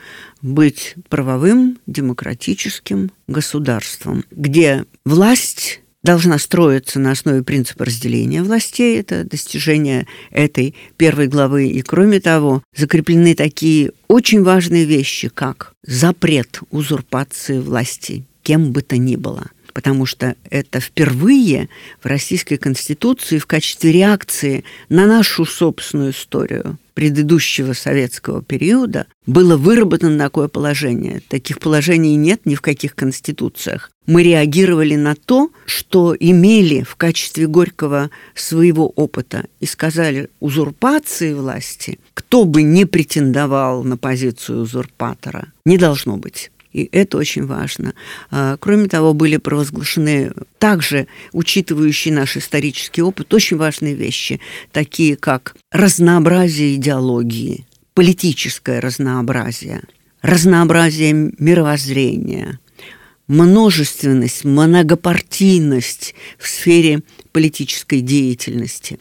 быть 0.41 0.95
правовым 1.09 1.79
демократическим 1.85 3.11
государством, 3.27 4.23
где 4.31 4.85
власть 5.05 5.81
должна 6.03 6.37
строиться 6.37 6.99
на 6.99 7.11
основе 7.11 7.43
принципа 7.43 7.83
разделения 7.83 8.41
властей. 8.41 8.97
Это 8.97 9.25
достижение 9.25 10.07
этой 10.31 10.73
первой 10.95 11.27
главы. 11.27 11.67
И 11.67 11.81
кроме 11.81 12.21
того, 12.21 12.63
закреплены 12.73 13.35
такие 13.35 13.91
очень 14.07 14.43
важные 14.43 14.85
вещи, 14.85 15.27
как 15.27 15.73
запрет 15.85 16.61
узурпации 16.71 17.59
власти 17.59 18.25
кем 18.43 18.71
бы 18.71 18.81
то 18.81 18.95
ни 18.95 19.17
было– 19.17 19.47
потому 19.77 20.07
что 20.07 20.35
это 20.49 20.79
впервые 20.79 21.69
в 22.01 22.07
Российской 22.07 22.57
Конституции 22.57 23.37
в 23.37 23.45
качестве 23.45 23.91
реакции 23.91 24.63
на 24.89 25.05
нашу 25.05 25.45
собственную 25.45 26.13
историю 26.13 26.79
предыдущего 26.95 27.73
советского 27.73 28.41
периода 28.41 29.05
было 29.27 29.55
выработано 29.55 30.17
такое 30.17 30.47
положение. 30.47 31.21
Таких 31.29 31.59
положений 31.59 32.15
нет 32.15 32.41
ни 32.45 32.55
в 32.55 32.61
каких 32.61 32.95
конституциях. 32.95 33.91
Мы 34.07 34.23
реагировали 34.23 34.95
на 34.95 35.13
то, 35.13 35.51
что 35.67 36.15
имели 36.19 36.81
в 36.81 36.95
качестве 36.95 37.45
Горького 37.45 38.09
своего 38.33 38.89
опыта 38.95 39.45
и 39.59 39.67
сказали 39.67 40.31
узурпации 40.39 41.35
власти, 41.35 41.99
кто 42.15 42.45
бы 42.45 42.63
не 42.63 42.85
претендовал 42.85 43.83
на 43.83 43.95
позицию 43.95 44.61
узурпатора, 44.61 45.49
не 45.65 45.77
должно 45.77 46.17
быть 46.17 46.49
и 46.77 46.89
это 46.91 47.17
очень 47.17 47.47
важно. 47.47 47.95
А, 48.29 48.57
кроме 48.57 48.87
того, 48.87 49.15
были 49.15 49.37
провозглашены 49.37 50.31
также, 50.59 51.07
учитывающие 51.33 52.13
наш 52.13 52.37
исторический 52.37 53.01
опыт, 53.01 53.33
очень 53.33 53.57
важные 53.57 53.95
вещи, 53.95 54.39
такие 54.71 55.15
как 55.15 55.55
разнообразие 55.71 56.75
идеологии, 56.75 57.65
политическое 57.95 58.79
разнообразие, 58.79 59.81
разнообразие 60.21 61.31
мировоззрения, 61.39 62.59
множественность, 63.27 64.45
многопартийность 64.45 66.13
в 66.37 66.47
сфере 66.47 67.01
политической 67.31 68.01
деятельности. 68.01 68.99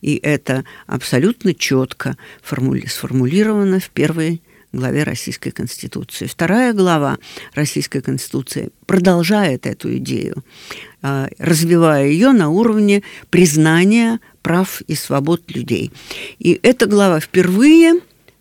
И 0.00 0.16
это 0.16 0.64
абсолютно 0.86 1.52
четко 1.52 2.16
сформулировано 2.42 3.80
в 3.80 3.90
первой 3.90 4.40
главе 4.72 5.02
Российской 5.02 5.50
Конституции. 5.50 6.26
Вторая 6.26 6.72
глава 6.72 7.18
Российской 7.54 8.00
Конституции 8.00 8.70
продолжает 8.86 9.66
эту 9.66 9.96
идею, 9.98 10.44
а, 11.02 11.28
развивая 11.38 12.08
ее 12.08 12.32
на 12.32 12.50
уровне 12.50 13.02
признания 13.30 14.20
прав 14.42 14.80
и 14.82 14.94
свобод 14.94 15.42
людей. 15.48 15.92
И 16.38 16.58
эта 16.62 16.86
глава 16.86 17.20
впервые 17.20 18.00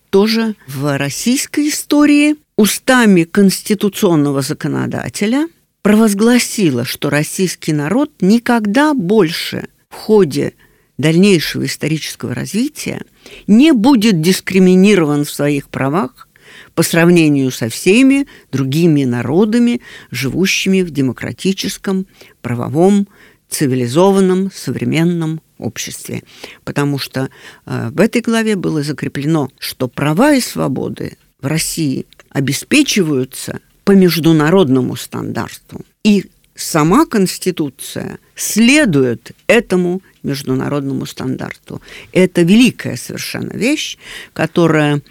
тоже 0.10 0.56
в 0.68 0.98
российской 0.98 1.70
истории 1.70 2.36
устами 2.56 3.24
конституционного 3.24 4.42
законодателя 4.42 5.48
провозгласила, 5.82 6.86
что 6.86 7.10
российский 7.10 7.72
народ 7.72 8.12
никогда 8.20 8.94
больше 8.94 9.68
в 9.90 9.96
ходе 9.96 10.54
дальнейшего 10.98 11.66
исторического 11.66 12.34
развития 12.34 13.02
не 13.46 13.72
будет 13.72 14.22
дискриминирован 14.22 15.26
в 15.26 15.32
своих 15.32 15.70
правах 15.70 16.28
по 16.74 16.84
сравнению 16.84 17.52
со 17.52 17.70
всеми 17.70 18.28
другими 18.52 19.04
народами, 19.04 19.82
живущими 20.12 20.82
в 20.82 20.92
демократическом, 20.92 22.08
правовом, 22.42 23.08
цивилизованном, 23.50 24.52
современном 24.54 25.42
обществе, 25.58 26.24
потому 26.64 27.00
что 27.00 27.30
э, 27.66 27.90
в 27.92 28.00
этой 28.00 28.22
главе 28.22 28.56
было 28.56 28.84
закреплено, 28.84 29.50
что 29.58 29.88
права 29.88 30.34
и 30.34 30.42
свободы 30.42 31.18
в 31.42 31.48
России 31.48 32.06
обеспечиваются 32.30 33.60
по 33.84 33.92
международному 33.92 34.96
стандарту. 34.96 35.82
И 36.04 36.26
сама 36.58 37.06
Конституция 37.06 38.20
следует 38.36 39.32
этому 39.48 40.02
международному 40.24 41.06
стандарту. 41.06 41.82
Это 42.12 42.42
великая 42.42 42.98
совершенно 42.98 43.54
вещь, 43.54 43.98
которая, 44.34 45.02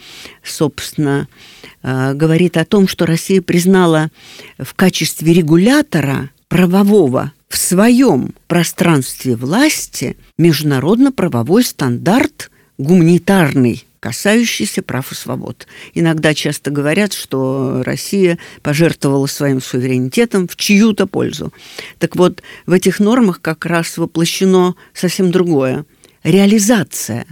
собственно, 0.44 1.28
э, 1.82 2.12
говорит 2.14 2.56
о 2.56 2.64
том, 2.64 2.88
что 2.88 3.06
Россия 3.06 3.40
признала 3.40 4.10
в 4.58 4.74
качестве 4.74 5.32
регулятора 5.32 6.30
правового 6.48 7.32
в 7.48 7.56
своем 7.56 8.34
пространстве 8.48 9.36
власти 9.36 10.16
международно-правовой 10.36 11.64
стандарт 11.64 12.50
гуманитарный 12.78 13.86
касающийся 14.06 14.82
прав 14.82 15.10
и 15.10 15.16
свобод. 15.16 15.66
Иногда 15.92 16.32
часто 16.32 16.70
говорят, 16.70 17.12
что 17.12 17.82
Россия 17.84 18.38
пожертвовала 18.62 19.26
своим 19.26 19.60
суверенитетом 19.60 20.46
в 20.46 20.54
чью-то 20.54 21.08
пользу. 21.08 21.52
Так 21.98 22.14
вот, 22.14 22.40
в 22.66 22.72
этих 22.72 23.00
нормах 23.00 23.40
как 23.40 23.66
раз 23.66 23.98
воплощено 23.98 24.76
совсем 24.94 25.32
другое. 25.32 25.84
Реализация 26.22 27.26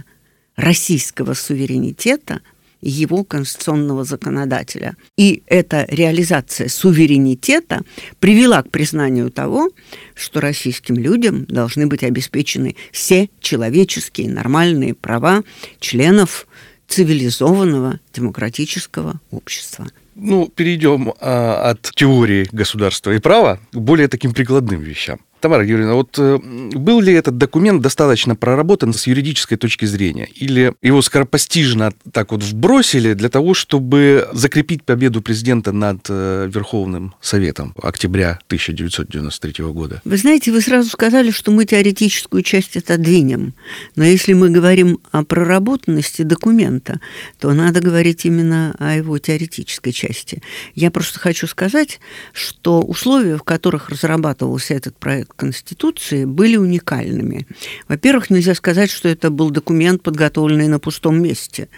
российского 0.57 1.33
суверенитета– 1.33 2.41
его 2.89 3.23
конституционного 3.23 4.03
законодателя. 4.03 4.95
И 5.17 5.43
эта 5.47 5.85
реализация 5.89 6.69
суверенитета 6.69 7.81
привела 8.19 8.61
к 8.63 8.69
признанию 8.69 9.31
того, 9.31 9.69
что 10.13 10.39
российским 10.39 10.95
людям 10.95 11.45
должны 11.45 11.87
быть 11.87 12.03
обеспечены 12.03 12.75
все 12.91 13.29
человеческие 13.39 14.29
нормальные 14.29 14.93
права 14.93 15.43
членов 15.79 16.47
цивилизованного 16.87 17.99
демократического 18.13 19.19
общества. 19.31 19.87
Ну, 20.15 20.47
перейдем 20.47 21.13
а, 21.19 21.71
от 21.71 21.81
теории 21.93 22.47
государства 22.51 23.11
и 23.11 23.19
права 23.19 23.59
к 23.73 23.77
более 23.77 24.07
таким 24.07 24.33
прикладным 24.33 24.81
вещам. 24.81 25.19
Тамара 25.41 25.65
Юрьевна, 25.65 25.93
вот 25.93 26.17
э, 26.17 26.37
был 26.37 27.01
ли 27.01 27.13
этот 27.13 27.37
документ 27.37 27.81
достаточно 27.81 28.35
проработан 28.35 28.93
с 28.93 29.05
юридической 29.05 29.57
точки 29.57 29.85
зрения? 29.85 30.27
Или 30.33 30.73
его 30.81 31.01
скоропостижно 31.01 31.93
так 32.11 32.31
вот 32.31 32.41
вбросили 32.41 33.13
для 33.13 33.29
того, 33.29 33.53
чтобы 33.53 34.27
закрепить 34.31 34.83
победу 34.83 35.21
президента 35.21 35.71
над 35.71 36.05
э, 36.09 36.49
Верховным 36.51 37.13
Советом 37.21 37.75
октября 37.81 38.39
1993 38.47 39.65
года? 39.65 40.01
Вы 40.05 40.17
знаете, 40.17 40.51
вы 40.51 40.61
сразу 40.61 40.89
сказали, 40.89 41.31
что 41.31 41.51
мы 41.51 41.65
теоретическую 41.65 42.41
часть 42.41 42.77
отодвинем. 42.77 43.53
Но 43.95 44.03
если 44.03 44.33
мы 44.33 44.49
говорим 44.49 44.99
о 45.11 45.23
проработанности 45.23 46.23
документа, 46.23 46.99
то 47.39 47.53
надо 47.53 47.81
говорить 47.81 48.25
именно 48.25 48.75
о 48.79 48.95
его 48.95 49.17
теоретической 49.19 49.91
части. 49.91 50.41
Я 50.75 50.91
просто 50.91 51.19
хочу 51.19 51.45
сказать, 51.45 51.99
что 52.33 52.81
условия, 52.81 53.37
в 53.37 53.43
которых 53.43 53.89
разрабатывался 53.89 54.73
этот 54.73 54.97
проект 54.97 55.24
Конституции 55.33 56.25
были 56.25 56.57
уникальными. 56.57 57.47
Во-первых, 57.87 58.29
нельзя 58.29 58.55
сказать, 58.55 58.91
что 58.91 59.09
это 59.09 59.29
был 59.29 59.49
документ, 59.49 60.03
подготовленный 60.03 60.67
на 60.67 60.79
пустом 60.79 61.21
месте. 61.21 61.69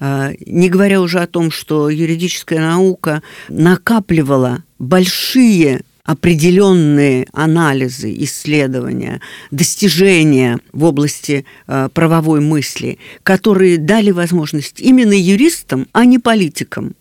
А, 0.00 0.32
не 0.46 0.68
говоря 0.68 1.00
уже 1.00 1.20
о 1.20 1.26
том, 1.26 1.50
что 1.50 1.90
юридическая 1.90 2.60
наука 2.60 3.22
накапливала 3.48 4.64
большие 4.78 5.82
определенные 6.04 7.26
анализы, 7.32 8.12
исследования, 8.24 9.20
достижения 9.50 10.58
в 10.72 10.84
области 10.84 11.44
э, 11.66 11.88
правовой 11.94 12.40
мысли, 12.40 12.98
которые 13.22 13.78
дали 13.78 14.10
возможность 14.10 14.80
именно 14.80 15.12
юристам, 15.12 15.86
а 15.92 16.04
не 16.04 16.18
политикам 16.18 16.94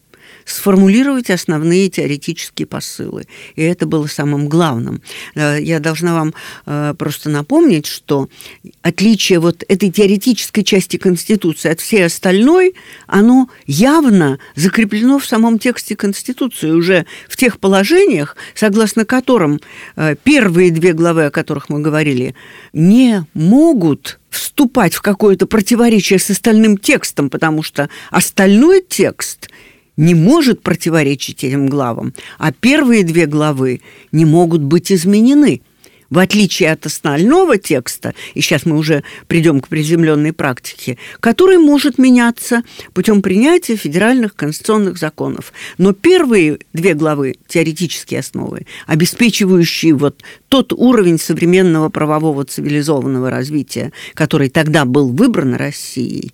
сформулировать 0.46 1.30
основные 1.30 1.90
теоретические 1.90 2.66
посылы. 2.66 3.26
И 3.56 3.62
это 3.62 3.86
было 3.86 4.08
самым 4.08 4.50
главным. 4.50 5.02
Э, 5.36 5.58
я 5.62 5.80
должна 5.80 6.14
вам 6.14 6.34
э, 6.66 6.94
просто 6.98 7.30
напомнить, 7.30 7.86
что 7.86 8.30
отличие 8.82 9.40
вот 9.40 9.64
этой 9.68 9.92
теоретической 9.92 10.64
части 10.64 10.98
Конституции 10.98 11.70
от 11.70 11.80
всей 11.80 12.06
остальной, 12.06 12.76
оно 13.08 13.50
явно 13.66 14.40
закреплено 14.56 15.20
в 15.20 15.26
самом 15.26 15.60
тексте 15.60 15.96
Конституции, 15.96 16.72
уже 16.72 17.06
в 17.30 17.38
тех 17.38 17.60
положениях, 17.60 18.36
согласно 18.56 19.06
которым 19.06 19.60
э, 19.96 20.16
первые 20.24 20.72
две 20.72 20.94
главы, 20.94 21.26
о 21.26 21.32
которых 21.32 21.70
мы 21.70 21.80
говорили, 21.80 22.36
не 22.74 23.25
могут 23.34 24.20
вступать 24.32 24.94
в 24.94 25.01
какое-то 25.01 25.46
противоречие 25.46 26.18
с 26.18 26.30
остальным 26.30 26.77
текстом, 26.77 27.30
потому 27.30 27.62
что 27.62 27.90
остальной 28.10 28.82
текст 28.88 29.50
не 30.01 30.16
может 30.16 30.64
противоречить 30.64 31.44
этим 31.44 31.68
главам, 31.68 32.14
а 32.40 32.51
первые 32.51 33.03
две 33.03 33.27
главы 33.27 33.81
не 34.11 34.25
могут 34.25 34.61
быть 34.61 34.92
изменены. 34.92 35.61
В 36.09 36.18
отличие 36.18 36.72
от 36.74 36.85
остального 36.85 37.57
текста, 37.57 38.14
и 38.33 38.42
сейчас 38.42 38.66
мы 38.66 38.77
уже 38.77 39.03
придем 39.27 39.61
к 39.61 39.70
приземленной 39.70 40.33
практике, 40.33 40.98
который 41.22 41.57
может 41.57 41.98
меняться 41.98 42.64
путем 42.94 43.22
принятия 43.22 43.77
федеральных 43.77 44.35
конституционных 44.35 44.98
законов. 44.98 45.53
Но 45.77 45.94
первые 45.94 46.59
две 46.74 46.96
главы, 46.96 47.35
теоретические 47.48 48.20
основы, 48.22 48.66
обеспечивающие 48.87 49.94
вот 49.94 50.22
тот 50.50 50.74
уровень 50.74 51.20
современного 51.20 51.87
правового 51.87 52.44
цивилизованного 52.44 53.29
развития, 53.29 53.94
который 54.16 54.50
тогда 54.50 54.83
был 54.83 55.14
выбран 55.14 55.53
Россией, 55.53 56.33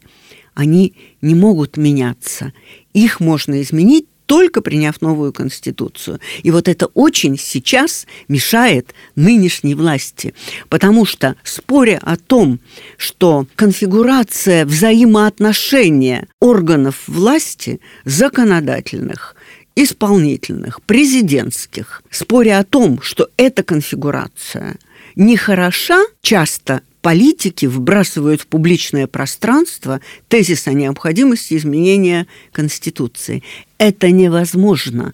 они 0.57 0.95
не 1.21 1.35
могут 1.35 1.77
меняться. 1.77 2.51
Их 2.97 3.19
можно 3.19 3.61
изменить 3.61 4.07
только 4.25 4.61
приняв 4.61 5.01
новую 5.01 5.31
конституцию. 5.31 6.19
И 6.41 6.49
вот 6.49 6.67
это 6.67 6.87
очень 6.87 7.37
сейчас 7.37 8.07
мешает 8.27 8.95
нынешней 9.15 9.75
власти, 9.75 10.33
потому 10.67 11.05
что 11.05 11.35
споря 11.43 11.99
о 12.01 12.17
том, 12.17 12.59
что 12.97 13.45
конфигурация 13.55 14.65
взаимоотношения 14.65 16.27
органов 16.41 17.03
власти, 17.05 17.79
законодательных, 18.03 19.35
исполнительных, 19.75 20.81
президентских, 20.81 22.01
споря 22.09 22.57
о 22.57 22.63
том, 22.63 22.99
что 23.03 23.29
эта 23.37 23.61
конфигурация 23.61 24.77
не 25.15 25.37
хороша, 25.37 25.99
часто 26.23 26.81
политики 27.07 27.65
вбрасывают 27.65 28.41
в 28.41 28.47
публичное 28.47 29.07
пространство 29.07 30.01
тезис 30.27 30.67
о 30.67 30.73
необходимости 30.73 31.53
изменения 31.53 32.27
Конституции. 32.51 33.43
Это 33.77 34.11
невозможно. 34.11 35.13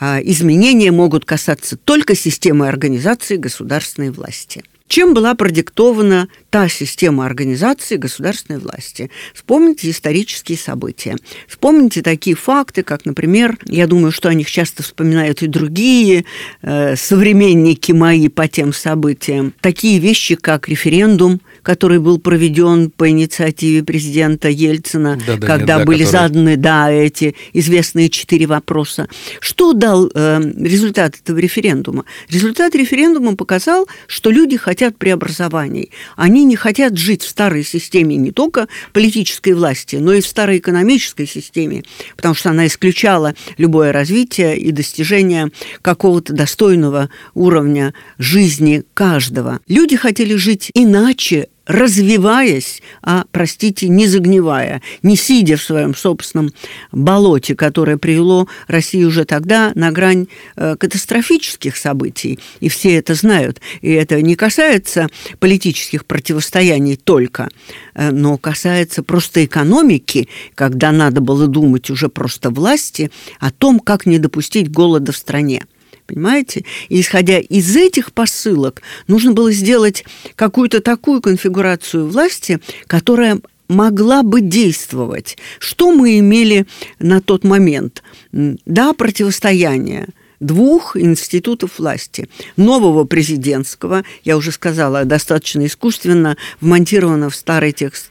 А 0.00 0.20
изменения 0.22 0.90
могут 0.90 1.26
касаться 1.26 1.76
только 1.76 2.14
системы 2.14 2.66
организации 2.66 3.36
государственной 3.36 4.08
власти. 4.08 4.64
Чем 4.88 5.12
была 5.12 5.34
продиктована 5.34 6.28
та 6.48 6.68
система 6.68 7.26
организации 7.26 7.96
государственной 7.96 8.58
власти? 8.58 9.10
Вспомните 9.34 9.90
исторические 9.90 10.56
события. 10.56 11.16
Вспомните 11.46 12.00
такие 12.00 12.34
факты, 12.34 12.82
как, 12.82 13.04
например, 13.04 13.58
я 13.66 13.86
думаю, 13.86 14.12
что 14.12 14.30
о 14.30 14.34
них 14.34 14.50
часто 14.50 14.82
вспоминают 14.82 15.42
и 15.42 15.46
другие 15.46 16.24
э, 16.62 16.96
современники 16.96 17.92
мои 17.92 18.28
по 18.28 18.48
тем 18.48 18.72
событиям. 18.72 19.52
Такие 19.60 19.98
вещи, 19.98 20.36
как 20.36 20.68
референдум, 20.68 21.40
который 21.68 21.98
был 21.98 22.18
проведен 22.18 22.90
по 22.90 23.10
инициативе 23.10 23.84
президента 23.84 24.48
Ельцина, 24.48 25.18
да, 25.26 25.36
да, 25.36 25.46
когда 25.46 25.76
нет, 25.76 25.84
да, 25.84 25.84
были 25.84 26.04
который... 26.04 26.22
заданы, 26.22 26.56
да, 26.56 26.90
эти 26.90 27.34
известные 27.52 28.08
четыре 28.08 28.46
вопроса. 28.46 29.06
Что 29.38 29.74
дал 29.74 30.10
э, 30.14 30.40
результат 30.56 31.16
этого 31.22 31.36
референдума? 31.36 32.06
Результат 32.30 32.74
референдума 32.74 33.36
показал, 33.36 33.86
что 34.06 34.30
люди 34.30 34.56
хотят 34.56 34.78
хотят 34.78 34.96
преобразований. 34.96 35.90
Они 36.16 36.44
не 36.44 36.56
хотят 36.56 36.96
жить 36.96 37.22
в 37.22 37.28
старой 37.28 37.64
системе 37.64 38.16
не 38.16 38.30
только 38.30 38.68
политической 38.92 39.52
власти, 39.52 39.96
но 39.96 40.12
и 40.12 40.20
в 40.20 40.26
старой 40.26 40.58
экономической 40.58 41.26
системе, 41.26 41.82
потому 42.16 42.34
что 42.34 42.50
она 42.50 42.66
исключала 42.68 43.34
любое 43.58 43.92
развитие 43.92 44.56
и 44.56 44.70
достижение 44.70 45.50
какого-то 45.82 46.32
достойного 46.32 47.10
уровня 47.34 47.92
жизни 48.18 48.84
каждого. 48.94 49.58
Люди 49.66 49.96
хотели 49.96 50.36
жить 50.36 50.70
иначе, 50.74 51.48
развиваясь, 51.68 52.82
а, 53.02 53.24
простите, 53.30 53.88
не 53.88 54.06
загнивая, 54.06 54.82
не 55.02 55.16
сидя 55.16 55.56
в 55.56 55.62
своем 55.62 55.94
собственном 55.94 56.50
болоте, 56.92 57.54
которое 57.54 57.98
привело 57.98 58.48
Россию 58.66 59.08
уже 59.08 59.26
тогда 59.26 59.72
на 59.74 59.92
грань 59.92 60.26
э, 60.56 60.76
катастрофических 60.76 61.76
событий. 61.76 62.38
И 62.60 62.70
все 62.70 62.96
это 62.96 63.14
знают. 63.14 63.60
И 63.82 63.90
это 63.92 64.20
не 64.22 64.34
касается 64.34 65.08
политических 65.38 66.06
противостояний 66.06 66.96
только, 66.96 67.50
э, 67.94 68.10
но 68.10 68.38
касается 68.38 69.02
просто 69.02 69.44
экономики, 69.44 70.28
когда 70.54 70.90
надо 70.90 71.20
было 71.20 71.46
думать 71.46 71.90
уже 71.90 72.08
просто 72.08 72.48
власти 72.48 73.10
о 73.38 73.50
том, 73.50 73.78
как 73.78 74.06
не 74.06 74.18
допустить 74.18 74.70
голода 74.70 75.12
в 75.12 75.16
стране 75.16 75.66
Понимаете? 76.08 76.64
И 76.88 77.00
исходя 77.00 77.38
из 77.38 77.76
этих 77.76 78.12
посылок, 78.12 78.80
нужно 79.08 79.32
было 79.32 79.52
сделать 79.52 80.04
какую-то 80.36 80.80
такую 80.80 81.20
конфигурацию 81.20 82.08
власти, 82.08 82.60
которая 82.86 83.40
могла 83.68 84.22
бы 84.22 84.40
действовать. 84.40 85.36
Что 85.58 85.92
мы 85.92 86.18
имели 86.18 86.66
на 86.98 87.20
тот 87.20 87.44
момент? 87.44 88.02
Да, 88.32 88.94
противостояние 88.94 90.08
двух 90.40 90.96
институтов 90.96 91.78
власти. 91.78 92.28
Нового 92.56 93.04
президентского, 93.04 94.02
я 94.24 94.38
уже 94.38 94.50
сказала, 94.50 95.04
достаточно 95.04 95.66
искусственно 95.66 96.38
вмонтировано 96.62 97.28
в 97.28 97.36
старый 97.36 97.72
текст 97.72 98.10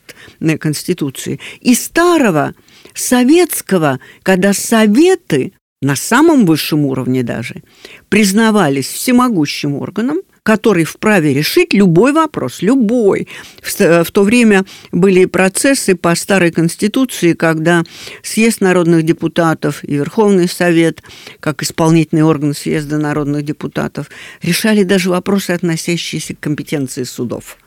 Конституции, 0.59 1.39
и 1.61 1.73
старого 1.73 2.53
советского, 2.93 3.99
когда 4.23 4.53
советы 4.53 5.53
на 5.81 5.95
самом 5.95 6.45
высшем 6.45 6.85
уровне 6.85 7.23
даже 7.23 7.61
признавались 8.09 8.87
всемогущим 8.87 9.75
органом, 9.75 10.21
который 10.41 10.85
вправе 10.85 11.33
решить 11.33 11.73
любой 11.73 12.13
вопрос, 12.13 12.61
любой. 12.61 13.27
В, 13.61 14.03
в 14.03 14.11
то 14.11 14.23
время 14.23 14.65
были 14.91 15.25
процессы 15.25 15.95
по 15.95 16.15
старой 16.15 16.51
конституции, 16.51 17.33
когда 17.33 17.83
съезд 18.23 18.61
народных 18.61 19.03
депутатов 19.03 19.83
и 19.83 19.95
Верховный 19.95 20.47
Совет, 20.47 21.03
как 21.41 21.61
исполнительный 21.61 22.23
орган 22.23 22.53
съезда 22.53 22.97
народных 22.97 23.43
депутатов, 23.43 24.09
решали 24.41 24.83
даже 24.83 25.09
вопросы, 25.09 25.51
относящиеся 25.51 26.33
к 26.33 26.39
компетенции 26.39 27.03
судов. 27.03 27.57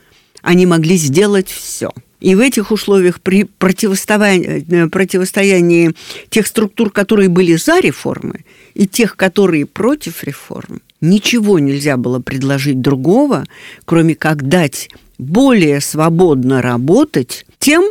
Они 0.42 0.66
могли 0.66 0.96
сделать 0.96 1.48
все. 1.48 1.90
И 2.20 2.34
в 2.34 2.40
этих 2.40 2.70
условиях 2.70 3.20
при 3.20 3.44
противостоянии, 3.44 4.88
противостоянии 4.88 5.94
тех 6.28 6.46
структур, 6.46 6.90
которые 6.90 7.28
были 7.28 7.56
за 7.56 7.80
реформы, 7.80 8.44
и 8.74 8.86
тех, 8.86 9.16
которые 9.16 9.64
против 9.66 10.22
реформ, 10.24 10.82
ничего 11.00 11.58
нельзя 11.58 11.96
было 11.96 12.20
предложить 12.20 12.80
другого, 12.80 13.46
кроме 13.86 14.14
как 14.14 14.46
дать 14.48 14.90
более 15.18 15.80
свободно 15.80 16.62
работать 16.62 17.46
тем, 17.58 17.84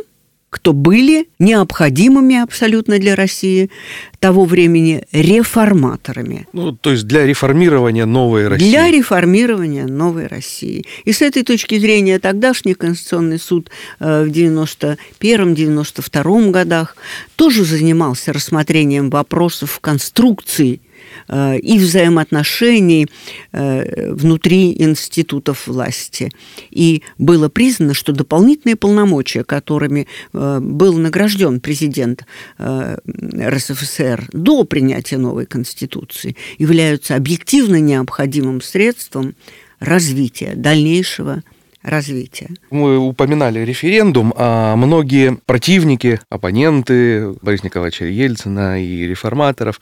кто 0.50 0.72
были 0.72 1.28
необходимыми 1.38 2.34
абсолютно 2.36 2.98
для 2.98 3.14
России 3.14 3.70
того 4.18 4.44
времени 4.44 5.04
реформаторами. 5.12 6.48
Ну, 6.52 6.72
то 6.72 6.90
есть 6.90 7.06
для 7.06 7.24
реформирования 7.24 8.04
новой 8.04 8.48
России. 8.48 8.68
Для 8.68 8.90
реформирования 8.90 9.86
новой 9.86 10.26
России. 10.26 10.84
И 11.04 11.12
с 11.12 11.22
этой 11.22 11.44
точки 11.44 11.78
зрения 11.78 12.18
тогдашний 12.18 12.74
Конституционный 12.74 13.38
суд 13.38 13.70
э, 14.00 14.24
в 14.24 14.28
91-92 14.28 16.50
годах 16.50 16.96
тоже 17.36 17.64
занимался 17.64 18.32
рассмотрением 18.32 19.08
вопросов 19.08 19.78
конструкции 19.80 20.80
и 21.62 21.78
взаимоотношений 21.78 23.08
э, 23.52 24.12
внутри 24.12 24.74
институтов 24.78 25.66
власти. 25.66 26.30
И 26.70 27.02
было 27.18 27.48
признано, 27.48 27.94
что 27.94 28.12
дополнительные 28.12 28.76
полномочия, 28.76 29.44
которыми 29.44 30.06
э, 30.32 30.58
был 30.60 30.98
награжден 30.98 31.60
президент 31.60 32.24
РСФСР 32.58 34.28
до 34.32 34.64
принятия 34.64 35.18
новой 35.18 35.46
Конституции, 35.46 36.36
являются 36.58 37.14
объективно 37.16 37.80
необходимым 37.80 38.60
средством 38.60 39.34
развития, 39.78 40.54
дальнейшего 40.56 41.42
развития. 41.82 42.48
Мы 42.70 42.98
упоминали 42.98 43.60
референдум, 43.60 44.34
а 44.36 44.76
многие 44.76 45.36
противники, 45.46 46.20
оппоненты 46.28 47.32
Бориса 47.42 47.66
Николаевича 47.66 48.04
Ельцина 48.04 48.82
и 48.82 49.06
реформаторов 49.06 49.80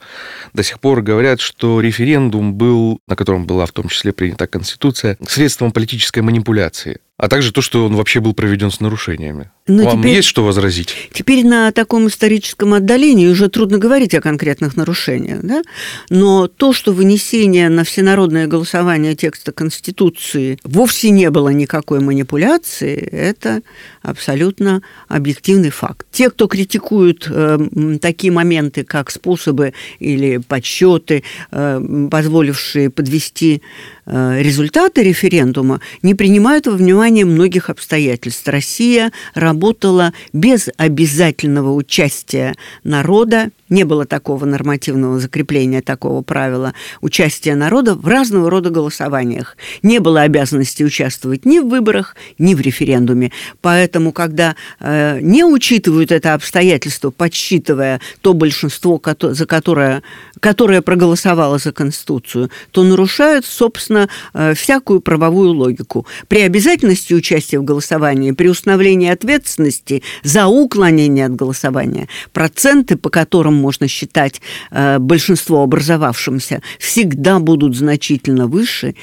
до 0.53 0.63
сих 0.63 0.79
пор 0.79 1.01
говорят, 1.01 1.39
что 1.39 1.81
референдум 1.81 2.53
был, 2.53 2.99
на 3.07 3.15
котором 3.15 3.45
была 3.45 3.65
в 3.65 3.71
том 3.71 3.89
числе 3.89 4.13
принята 4.13 4.47
Конституция, 4.47 5.17
средством 5.27 5.71
политической 5.71 6.21
манипуляции 6.21 6.99
а 7.19 7.27
также 7.27 7.51
то, 7.51 7.61
что 7.61 7.85
он 7.85 7.97
вообще 7.97 8.21
был 8.21 8.33
проведен 8.33 8.71
с 8.71 8.79
нарушениями. 8.79 9.51
Но 9.67 9.83
ну, 9.83 9.83
Вам 9.83 9.99
теперь, 9.99 10.15
есть 10.15 10.27
что 10.29 10.45
возразить? 10.45 10.95
Теперь 11.11 11.45
на 11.45 11.71
таком 11.73 12.07
историческом 12.07 12.73
отдалении 12.73 13.27
уже 13.27 13.49
трудно 13.49 13.77
говорить 13.77 14.15
о 14.15 14.21
конкретных 14.21 14.77
нарушениях, 14.77 15.41
да? 15.43 15.61
но 16.09 16.47
то, 16.47 16.71
что 16.71 16.93
вынесение 16.93 17.67
на 17.67 17.83
всенародное 17.83 18.47
голосование 18.47 19.15
текста 19.15 19.51
Конституции 19.51 20.57
вовсе 20.63 21.09
не 21.09 21.29
было 21.29 21.49
никакой 21.49 21.99
манипуляции, 21.99 22.95
это 22.95 23.63
абсолютно 24.01 24.81
объективный 25.09 25.71
факт. 25.71 26.07
Те, 26.11 26.29
кто 26.29 26.47
критикуют 26.47 27.27
э, 27.29 27.59
такие 28.01 28.31
моменты, 28.31 28.85
как 28.85 29.11
способы 29.11 29.73
или 29.99 30.37
подсчеты, 30.37 31.23
э, 31.51 32.07
позволившие 32.09 32.89
подвести 32.89 33.61
э, 34.05 34.41
результаты 34.41 35.03
референдума, 35.03 35.81
не 36.01 36.15
принимают 36.15 36.65
во 36.65 36.73
внимание 36.73 37.08
многих 37.11 37.69
обстоятельств. 37.69 38.47
Россия 38.47 39.11
работала 39.33 40.13
без 40.33 40.69
обязательного 40.77 41.73
участия 41.73 42.55
народа 42.83 43.51
не 43.69 43.83
было 43.83 44.05
такого 44.05 44.45
нормативного 44.45 45.19
закрепления 45.19 45.81
такого 45.81 46.21
правила 46.21 46.73
участия 47.01 47.55
народа 47.55 47.95
в 47.95 48.07
разного 48.07 48.49
рода 48.49 48.69
голосованиях. 48.69 49.57
Не 49.83 49.99
было 49.99 50.21
обязанности 50.21 50.83
участвовать 50.83 51.45
ни 51.45 51.59
в 51.59 51.67
выборах, 51.67 52.15
ни 52.37 52.55
в 52.55 52.61
референдуме. 52.61 53.31
Поэтому, 53.61 54.11
когда 54.11 54.55
э, 54.79 55.19
не 55.21 55.43
учитывают 55.43 56.11
это 56.11 56.33
обстоятельство, 56.33 57.11
подсчитывая 57.11 58.01
то 58.21 58.33
большинство, 58.33 59.01
за 59.21 59.45
которое, 59.45 60.03
которое 60.39 60.81
проголосовало 60.81 61.59
за 61.59 61.71
Конституцию, 61.71 62.49
то 62.71 62.83
нарушают, 62.83 63.45
собственно, 63.45 64.09
э, 64.33 64.53
всякую 64.55 65.01
правовую 65.01 65.51
логику. 65.51 66.07
При 66.27 66.41
обязательности 66.41 66.98
участия 67.07 67.59
в 67.59 67.63
голосовании, 67.63 68.31
при 68.31 68.47
установлении 68.47 69.09
ответственности 69.09 70.03
за 70.23 70.47
уклонение 70.47 71.25
от 71.25 71.35
голосования, 71.35 72.07
проценты, 72.33 72.97
по 72.97 73.09
которым 73.09 73.55
можно 73.55 73.87
считать 73.87 74.41
э, 74.71 74.99
большинство 74.99 75.63
образовавшимся, 75.63 76.61
всегда 76.79 77.39
будут 77.39 77.75
значительно 77.75 78.47
выше, 78.47 78.95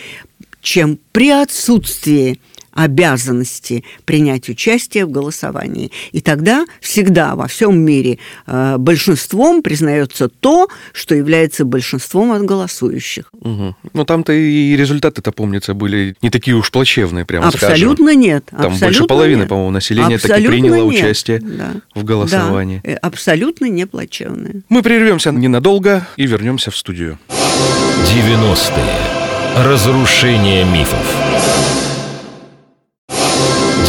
чем 0.63 0.99
при 1.13 1.31
отсутствии 1.31 2.41
обязанности 2.77 3.85
принять 4.05 4.49
участие 4.49 5.07
в 5.07 5.11
голосовании. 5.11 5.91
И 6.12 6.21
тогда 6.21 6.67
всегда 6.81 7.35
во 7.35 7.49
всем 7.49 7.79
мире 7.79 8.19
э, 8.47 8.77
большинством 8.79 9.62
признается 9.62 10.29
то, 10.29 10.69
что 10.93 11.15
является 11.15 11.65
большинством 11.65 12.33
от 12.33 12.43
голосующих. 12.43 13.31
Угу. 13.33 13.77
Ну 13.95 14.05
там-то 14.05 14.33
и 14.33 14.77
результаты-то, 14.77 15.33
помнится, 15.33 15.75
были 15.75 16.15
не 16.21 16.31
такие 16.31 16.55
уж 16.55 16.71
плачевные, 16.71 17.25
прямо 17.25 17.49
Абсолютно 17.49 18.07
скажем. 18.07 18.21
нет. 18.21 18.45
Там 18.51 18.61
абсолютно 18.61 18.87
больше 18.87 19.05
половины, 19.05 19.47
по-моему, 19.47 19.71
населения 19.71 20.19
так 20.19 20.39
и 20.39 20.47
приняло 20.47 20.75
нет. 20.75 20.85
участие 20.85 21.41
да. 21.41 21.73
в 21.95 22.05
голосовании. 22.05 22.83
Да, 22.85 22.91
э, 22.91 22.95
абсолютно 22.97 23.67
не 23.67 23.87
плачевные. 23.87 24.62
Мы 24.69 24.83
прервемся 24.83 25.33
ненадолго 25.33 26.07
и 26.17 26.27
вернемся 26.27 26.71
в 26.71 26.77
студию. 26.77 27.19
90-е. 27.29 29.65
Разрушение 29.65 30.67
мифов. 30.67 31.86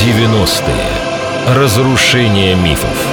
90-е. 0.08 1.54
Разрушение 1.54 2.56
мифов. 2.56 3.08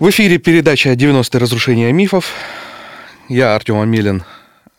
В 0.00 0.08
эфире 0.08 0.38
передача 0.38 0.92
«90-е. 0.92 1.38
Разрушение 1.38 1.92
мифов». 1.92 2.32
Я 3.28 3.54
Артем 3.54 3.78
Амелин, 3.78 4.24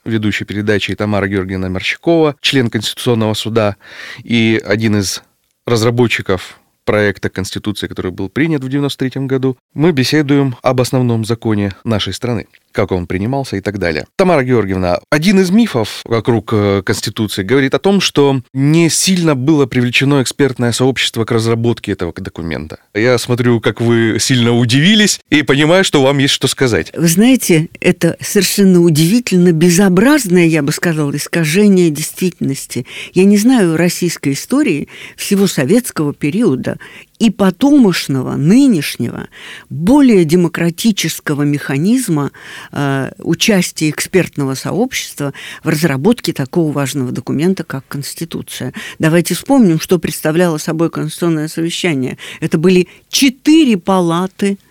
ведущий 0.03 0.45
передачи 0.45 0.95
Тамара 0.95 1.27
Георгиевна 1.27 1.69
Мерщикова, 1.69 2.35
член 2.41 2.71
Конституционного 2.71 3.35
суда 3.35 3.75
и 4.23 4.59
один 4.65 4.97
из 4.97 5.21
разработчиков 5.67 6.59
проекта 6.89 7.29
Конституции, 7.29 7.85
который 7.85 8.09
был 8.09 8.29
принят 8.29 8.63
в 8.63 8.65
1993 8.65 9.27
году, 9.27 9.57
мы 9.75 9.91
беседуем 9.91 10.55
об 10.63 10.81
основном 10.81 11.23
законе 11.23 11.73
нашей 11.83 12.13
страны 12.13 12.47
как 12.71 12.91
он 12.91 13.07
принимался 13.07 13.57
и 13.57 13.61
так 13.61 13.79
далее. 13.79 14.05
Тамара 14.15 14.43
Георгиевна, 14.43 14.99
один 15.09 15.39
из 15.39 15.49
мифов 15.49 16.01
вокруг 16.05 16.51
э, 16.53 16.81
Конституции 16.85 17.43
говорит 17.43 17.73
о 17.73 17.79
том, 17.79 17.99
что 18.01 18.41
не 18.53 18.89
сильно 18.89 19.35
было 19.35 19.65
привлечено 19.65 20.21
экспертное 20.21 20.71
сообщество 20.71 21.25
к 21.25 21.31
разработке 21.31 21.91
этого 21.91 22.13
документа. 22.13 22.79
Я 22.93 23.17
смотрю, 23.17 23.59
как 23.61 23.81
вы 23.81 24.17
сильно 24.19 24.51
удивились 24.55 25.19
и 25.29 25.43
понимаю, 25.43 25.83
что 25.83 26.01
вам 26.01 26.17
есть 26.17 26.33
что 26.33 26.47
сказать. 26.47 26.91
Вы 26.95 27.07
знаете, 27.07 27.69
это 27.79 28.17
совершенно 28.21 28.81
удивительно 28.81 29.51
безобразное, 29.51 30.45
я 30.45 30.61
бы 30.61 30.71
сказала, 30.71 31.15
искажение 31.15 31.89
действительности. 31.89 32.85
Я 33.13 33.25
не 33.25 33.37
знаю 33.37 33.77
российской 33.77 34.33
истории 34.33 34.87
всего 35.15 35.47
советского 35.47 36.13
периода 36.13 36.77
и 37.19 37.29
потомошного, 37.29 38.35
нынешнего, 38.35 39.27
более 39.69 40.25
демократического 40.25 41.43
механизма 41.43 42.31
э, 42.71 43.11
участия 43.19 43.89
экспертного 43.89 44.55
сообщества 44.55 45.33
в 45.63 45.69
разработке 45.69 46.33
такого 46.33 46.71
важного 46.71 47.11
документа, 47.11 47.63
как 47.63 47.87
Конституция. 47.87 48.73
Давайте 48.99 49.35
вспомним, 49.35 49.79
что 49.79 49.99
представляло 49.99 50.57
собой 50.57 50.89
Конституционное 50.89 51.47
совещание. 51.47 52.17
Это 52.39 52.57
были 52.57 52.87
четыре 53.09 53.77
палаты– 53.77 54.57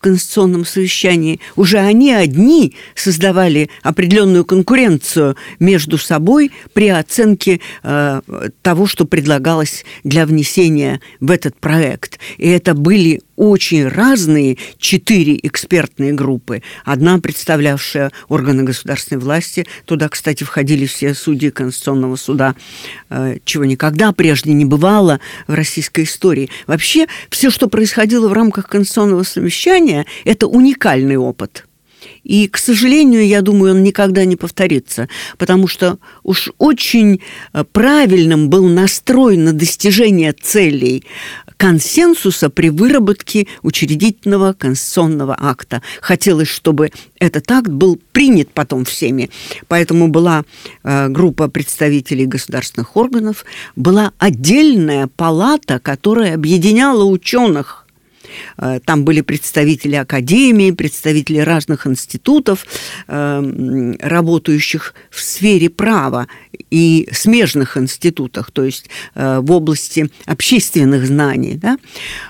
Конституционном 0.00 0.64
совещании, 0.64 1.40
уже 1.56 1.78
они 1.78 2.12
одни 2.12 2.74
создавали 2.94 3.70
определенную 3.82 4.44
конкуренцию 4.44 5.36
между 5.58 5.98
собой 5.98 6.52
при 6.72 6.88
оценке 6.88 7.60
э, 7.82 8.20
того, 8.62 8.86
что 8.86 9.04
предлагалось 9.04 9.84
для 10.02 10.26
внесения 10.26 11.00
в 11.20 11.30
этот 11.30 11.56
проект. 11.56 12.18
И 12.38 12.48
это 12.48 12.74
были 12.74 13.20
очень 13.40 13.88
разные 13.88 14.58
четыре 14.76 15.40
экспертные 15.42 16.12
группы. 16.12 16.62
Одна, 16.84 17.18
представлявшая 17.18 18.12
органы 18.28 18.64
государственной 18.64 19.18
власти, 19.18 19.66
туда, 19.86 20.10
кстати, 20.10 20.44
входили 20.44 20.84
все 20.84 21.14
судьи 21.14 21.48
Конституционного 21.48 22.16
суда, 22.16 22.54
э, 23.08 23.38
чего 23.46 23.64
никогда 23.64 24.12
прежде 24.12 24.52
не 24.52 24.66
бывало 24.66 25.20
в 25.46 25.54
российской 25.54 26.04
истории. 26.04 26.50
Вообще, 26.66 27.06
все, 27.30 27.48
что 27.48 27.68
происходило 27.68 28.28
в 28.28 28.34
рамках 28.34 28.68
Конституционного 28.68 29.22
совещания, 29.22 30.04
это 30.26 30.46
уникальный 30.46 31.16
опыт– 31.16 31.64
и, 32.22 32.48
к 32.48 32.58
сожалению, 32.58 33.26
я 33.26 33.42
думаю, 33.42 33.72
он 33.74 33.82
никогда 33.82 34.24
не 34.24 34.36
повторится, 34.36 35.08
потому 35.38 35.66
что 35.66 35.98
уж 36.22 36.50
очень 36.58 37.20
э, 37.52 37.64
правильным 37.64 38.48
был 38.50 38.68
настрой 38.68 39.36
на 39.36 39.52
достижение 39.52 40.32
целей 40.32 41.04
консенсуса 41.60 42.48
при 42.48 42.70
выработке 42.70 43.46
учредительного 43.60 44.54
конституционного 44.54 45.36
акта. 45.38 45.82
Хотелось, 46.00 46.48
чтобы 46.48 46.90
этот 47.18 47.50
акт 47.50 47.68
был 47.68 48.00
принят 48.12 48.50
потом 48.54 48.86
всеми. 48.86 49.28
Поэтому 49.68 50.08
была 50.08 50.44
э, 50.82 51.08
группа 51.08 51.48
представителей 51.48 52.24
государственных 52.24 52.96
органов, 52.96 53.44
была 53.76 54.12
отдельная 54.16 55.06
палата, 55.06 55.78
которая 55.80 56.34
объединяла 56.34 57.04
ученых 57.04 57.86
там 58.84 59.04
были 59.04 59.20
представители 59.20 59.96
академии, 59.96 60.70
представители 60.70 61.38
разных 61.38 61.86
институтов, 61.86 62.66
э, 63.08 63.94
работающих 64.00 64.94
в 65.10 65.20
сфере 65.20 65.70
права 65.70 66.26
и 66.70 67.08
смежных 67.12 67.76
институтах, 67.76 68.50
то 68.50 68.64
есть 68.64 68.88
э, 69.14 69.40
в 69.40 69.50
области 69.52 70.10
общественных 70.26 71.06
знаний. 71.06 71.54
Да? 71.54 71.78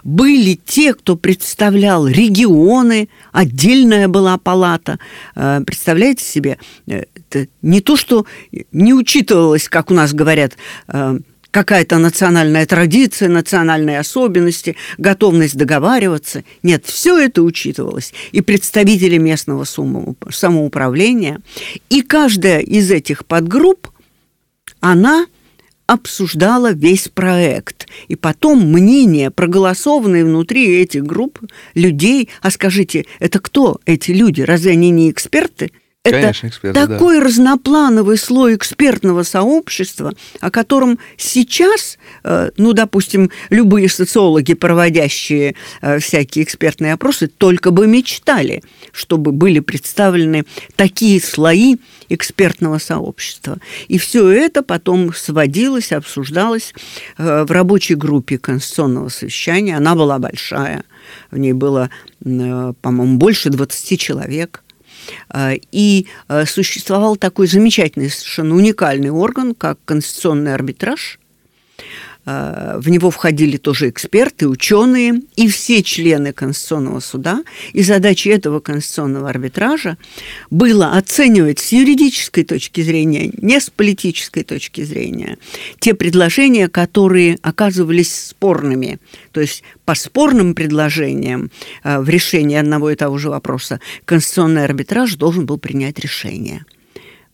Были 0.05 0.59
те, 0.65 0.95
кто 0.95 1.17
представлял 1.17 2.07
регионы, 2.07 3.09
отдельная 3.33 4.09
была 4.09 4.39
палата. 4.39 4.99
Представляете 5.35 6.25
себе, 6.25 6.59
не 7.63 7.81
то, 7.81 7.97
что 7.97 8.27
не 8.73 8.95
учитывалось, 8.95 9.69
как 9.69 9.91
у 9.91 9.95
нас 9.95 10.13
говорят, 10.13 10.57
какая-то 11.51 11.99
национальная 11.99 12.67
традиция, 12.67 13.29
национальные 13.29 13.99
особенности, 13.99 14.77
готовность 14.99 15.57
договариваться. 15.57 16.45
Нет, 16.63 16.87
все 16.87 17.19
это 17.19 17.43
учитывалось. 17.43 18.13
И 18.33 18.41
представители 18.41 19.19
местного 19.19 19.65
самоуправления. 19.65 21.41
И 21.89 22.03
каждая 22.03 22.61
из 22.61 22.91
этих 22.91 23.27
подгрупп, 23.27 23.89
она 24.81 25.27
обсуждала 25.87 26.73
весь 26.73 27.09
проект. 27.09 27.89
И 28.07 28.15
потом 28.15 28.65
мнения, 28.73 29.33
проголосованные 29.33 30.25
внутри 30.25 30.77
этих 30.77 31.03
групп 31.03 31.41
людей, 31.75 32.29
а 32.43 32.53
скажите, 32.53 33.07
это 33.19 33.41
кто 33.41 33.81
эти 33.87 34.13
люди? 34.13 34.43
Разве 34.43 34.73
они 34.73 34.91
не 34.91 35.11
эксперты? 35.11 35.73
Это 36.03 36.19
Конечно, 36.19 36.47
эксперты, 36.47 36.81
такой 36.81 37.19
да. 37.19 37.27
разноплановый 37.27 38.17
слой 38.17 38.57
экспертного 38.57 39.23
сообщества, 39.23 40.15
о 40.41 40.51
котором 40.51 40.99
сейчас, 41.19 41.99
э, 42.25 42.53
ну, 42.57 42.73
допустим, 42.73 43.31
любые 43.51 43.91
социологи, 43.91 44.55
проводящие 44.55 45.57
э, 45.83 45.99
всякие 45.99 46.47
экспертные 46.47 46.95
опросы, 46.95 47.27
только 47.27 47.71
бы 47.71 47.87
мечтали, 47.87 48.63
чтобы 48.93 49.31
были 49.33 49.61
представлены 49.61 50.47
такие 50.75 51.21
слои 51.21 51.77
экспертного 52.09 52.79
сообщества. 52.79 53.59
И 53.89 53.99
все 53.99 54.27
это 54.31 54.63
потом 54.63 55.13
сводилось, 55.13 55.93
обсуждалось 55.93 56.73
э, 57.19 57.45
в 57.45 57.51
рабочей 57.51 57.95
группе 57.95 58.39
Конституционного 58.39 59.11
совещания. 59.11 59.77
Она 59.77 59.95
была 59.95 60.19
большая, 60.19 60.83
в 61.31 61.37
ней 61.37 61.53
было, 61.53 61.91
по-моему, 62.21 63.19
больше 63.19 63.51
20 63.51 64.01
человек– 64.01 64.63
и 65.73 66.07
э, 66.29 66.47
существовал 66.47 67.17
такой 67.17 67.47
замечательный, 67.47 68.11
совершенно 68.11 68.55
уникальный 68.55 69.11
орган, 69.11 69.55
как 69.55 69.79
конституционный 69.85 70.55
арбитраж, 70.55 71.21
Э, 71.81 72.10
в 72.77 72.89
него 72.89 73.11
входили 73.11 73.57
тоже 73.57 73.89
эксперты, 73.89 74.49
ученые 74.49 75.23
и 75.37 75.49
все 75.49 75.83
члены 75.83 76.33
Конституционного 76.33 77.01
суда. 77.01 77.45
И 77.73 77.83
задачей 77.83 78.31
этого 78.31 78.61
конституционного 78.61 79.29
арбитража 79.29 79.97
было 80.51 80.93
оценивать 80.93 81.59
с 81.59 81.73
юридической 81.73 82.45
точки 82.45 82.81
зрения, 82.83 83.31
не 83.37 83.61
с 83.61 83.71
политической 83.71 84.43
точки 84.43 84.83
зрения, 84.83 85.39
те 85.79 85.95
предложения, 85.95 86.69
которые 86.69 87.39
оказывались 87.43 88.15
спорными. 88.15 88.99
То 89.33 89.41
есть 89.41 89.63
по 89.85 89.95
спорным 89.95 90.55
предложениям 90.55 91.51
э, 91.83 92.01
в 92.01 92.09
решении 92.09 92.57
одного 92.57 92.91
и 92.91 92.97
того 92.97 93.19
же 93.19 93.31
вопроса 93.31 93.81
конституционный 94.05 94.65
арбитраж 94.65 95.15
должен 95.15 95.47
был 95.47 95.59
принять 95.59 95.99
решение– 95.99 96.65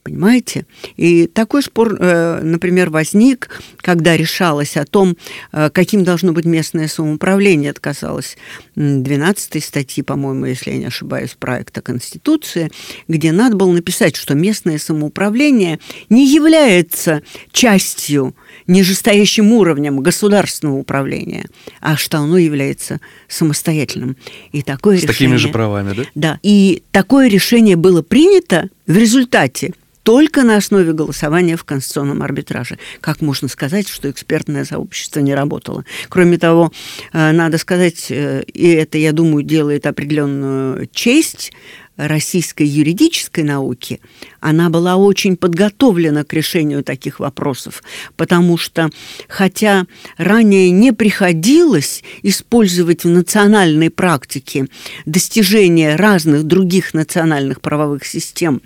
Понимаете? 0.07 0.67
И 0.97 1.27
такой 1.27 1.65
спор, 1.65 1.97
э, 1.99 2.41
например, 2.41 2.91
возник, 2.91 3.61
когда 3.79 4.17
решалось 4.17 4.77
о 4.77 4.85
том, 4.85 5.17
э, 5.51 5.69
каким 5.71 6.05
должно 6.05 6.33
быть 6.33 6.45
местное 6.45 6.87
самоуправление. 6.87 7.71
Это 7.71 7.81
касалось 7.81 8.37
12 8.77 9.65
статьи, 9.65 10.05
по-моему, 10.05 10.47
если 10.47 10.71
я 10.71 10.77
не 10.77 10.85
ошибаюсь, 10.85 11.35
проекта 11.37 11.83
Конституции, 11.83 12.71
где 13.09 13.33
надо 13.33 13.57
было 13.57 13.73
написать, 13.73 14.15
что 14.15 14.35
местное 14.35 14.79
самоуправление 14.79 15.81
не 16.09 16.33
является 16.33 17.23
частью, 17.51 18.37
нижестоящим 18.69 19.51
уровнем 19.53 19.99
государственного 19.99 20.77
управления, 20.77 21.47
а 21.81 21.97
что 21.97 22.19
оно 22.19 22.39
является 22.39 23.01
самостоятельным. 23.27 24.17
И 24.53 24.63
такое 24.63 24.99
С 24.99 25.03
решение, 25.03 25.15
такими 25.15 25.37
же 25.37 25.49
правами, 25.49 25.95
да? 25.95 26.03
Да. 26.15 26.41
И 26.45 26.85
такое 26.93 27.27
решение 27.27 27.75
было 27.75 28.03
принято 28.03 28.71
в 28.87 28.97
результате 28.97 29.73
только 30.07 30.45
на 30.45 30.57
основе 30.57 30.93
голосования 30.93 31.57
в 31.57 31.65
конституционном 31.65 32.23
арбитраже. 32.23 32.79
Как 33.01 33.21
можно 33.21 33.49
сказать, 33.49 33.89
что 33.89 34.09
экспертное 34.09 34.65
сообщество 34.65 35.19
не 35.19 35.35
работало? 35.35 35.85
Кроме 36.09 36.39
того, 36.39 36.71
э, 37.13 37.33
надо 37.33 37.59
сказать, 37.59 38.07
э, 38.11 38.45
и 38.45 38.69
это, 38.69 38.99
я 38.99 39.11
думаю, 39.11 39.43
делает 39.43 39.85
определенную 39.85 40.89
честь 40.93 41.53
российской 41.97 42.67
юридической 42.69 43.43
науки, 43.43 44.01
она 44.47 44.71
была 44.71 44.95
очень 44.95 45.37
подготовлена 45.37 46.23
к 46.23 46.33
решению 46.33 46.85
таких 46.85 47.19
вопросов, 47.19 47.83
потому 48.17 48.57
что, 48.57 48.91
хотя 49.27 49.87
ранее 50.19 50.71
не 50.71 50.93
приходилось 50.93 52.05
использовать 52.23 53.03
в 53.03 53.09
национальной 53.09 53.91
практике 53.91 54.69
достижения 55.05 55.97
разных 55.97 56.45
других 56.45 56.95
национальных 56.95 57.61
правовых 57.61 58.07
систем, 58.07 58.63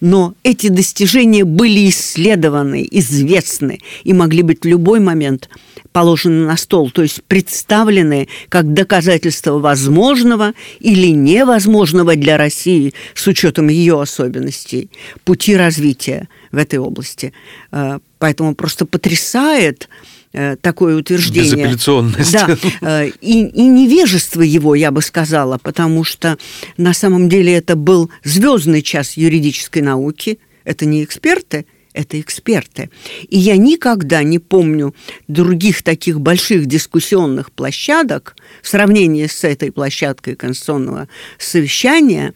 но 0.00 0.32
эти 0.44 0.68
достижения 0.68 1.44
были 1.44 1.90
исследованы, 1.90 2.88
известны 2.90 3.80
и 4.04 4.14
могли 4.14 4.40
быть 4.40 4.62
в 4.62 4.66
любой 4.66 4.98
момент 4.98 5.50
положены 5.92 6.46
на 6.46 6.56
стол, 6.56 6.90
то 6.90 7.02
есть 7.02 7.22
представлены 7.24 8.28
как 8.48 8.72
доказательство 8.72 9.58
возможного 9.58 10.54
или 10.80 11.08
невозможного 11.08 12.16
для 12.16 12.38
России 12.38 12.94
с 13.14 13.26
учетом 13.26 13.68
ее 13.68 14.00
особенностей 14.00 14.90
пути 15.24 15.56
развития 15.56 16.28
в 16.52 16.56
этой 16.56 16.78
области. 16.78 17.32
Э, 17.72 17.98
поэтому 18.18 18.54
просто 18.54 18.86
потрясает 18.86 19.88
э, 20.32 20.56
такое 20.56 20.96
утверждение. 20.96 21.54
Безапелляционность. 21.54 22.32
Да, 22.32 22.56
э, 22.80 23.08
и, 23.20 23.46
и 23.46 23.62
невежество 23.62 24.42
его, 24.42 24.74
я 24.74 24.90
бы 24.90 25.02
сказала, 25.02 25.58
потому 25.58 26.04
что 26.04 26.38
на 26.76 26.92
самом 26.94 27.28
деле 27.28 27.54
это 27.54 27.76
был 27.76 28.10
звездный 28.24 28.82
час 28.82 29.16
юридической 29.16 29.82
науки. 29.82 30.38
Это 30.64 30.84
не 30.84 31.02
эксперты, 31.02 31.64
это 31.98 32.20
эксперты. 32.20 32.90
И 33.28 33.38
я 33.38 33.56
никогда 33.56 34.22
не 34.22 34.38
помню 34.38 34.94
других 35.26 35.82
таких 35.82 36.20
больших 36.20 36.66
дискуссионных 36.66 37.50
площадок 37.50 38.36
в 38.62 38.68
сравнении 38.68 39.26
с 39.26 39.42
этой 39.44 39.72
площадкой 39.72 40.36
Конституционного 40.36 41.08
совещания, 41.38 42.34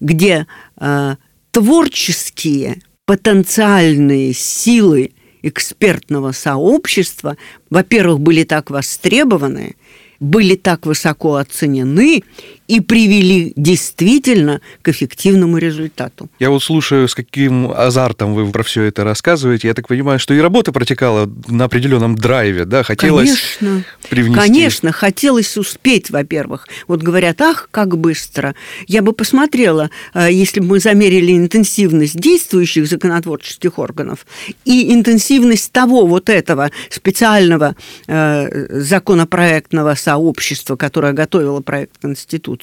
где 0.00 0.46
э, 0.78 1.16
творческие 1.52 2.82
потенциальные 3.06 4.32
силы 4.32 5.12
экспертного 5.42 6.32
сообщества, 6.32 7.36
во-первых, 7.70 8.20
были 8.20 8.44
так 8.44 8.70
востребованы, 8.70 9.76
были 10.18 10.56
так 10.56 10.86
высоко 10.86 11.36
оценены, 11.36 12.22
и 12.72 12.80
привели 12.80 13.52
действительно 13.54 14.62
к 14.80 14.88
эффективному 14.88 15.58
результату. 15.58 16.30
Я 16.38 16.48
вот 16.48 16.62
слушаю, 16.62 17.06
с 17.06 17.14
каким 17.14 17.70
азартом 17.70 18.32
вы 18.32 18.50
про 18.50 18.62
все 18.62 18.84
это 18.84 19.04
рассказываете. 19.04 19.68
Я 19.68 19.74
так 19.74 19.88
понимаю, 19.88 20.18
что 20.18 20.32
и 20.32 20.38
работа 20.38 20.72
протекала 20.72 21.30
на 21.48 21.66
определенном 21.66 22.16
драйве, 22.16 22.64
да? 22.64 22.82
Хотелось 22.82 23.56
Конечно. 23.58 23.84
привнести. 24.08 24.40
Конечно, 24.40 24.90
хотелось 24.92 25.58
успеть, 25.58 26.08
во-первых. 26.08 26.66
Вот 26.88 27.02
говорят, 27.02 27.42
ах, 27.42 27.68
как 27.70 27.98
быстро. 27.98 28.54
Я 28.86 29.02
бы 29.02 29.12
посмотрела, 29.12 29.90
э, 30.14 30.28
если 30.32 30.60
бы 30.60 30.66
мы 30.68 30.80
замерили 30.80 31.36
интенсивность 31.36 32.18
действующих 32.18 32.86
законотворческих 32.86 33.78
органов 33.78 34.26
и 34.64 34.94
интенсивность 34.94 35.72
того 35.72 36.06
вот 36.06 36.30
этого 36.30 36.70
специального 36.88 37.76
э, 38.06 38.80
законопроектного 38.80 39.94
сообщества, 39.94 40.76
которое 40.76 41.12
готовило 41.12 41.60
проект 41.60 41.98
Конституции. 42.00 42.61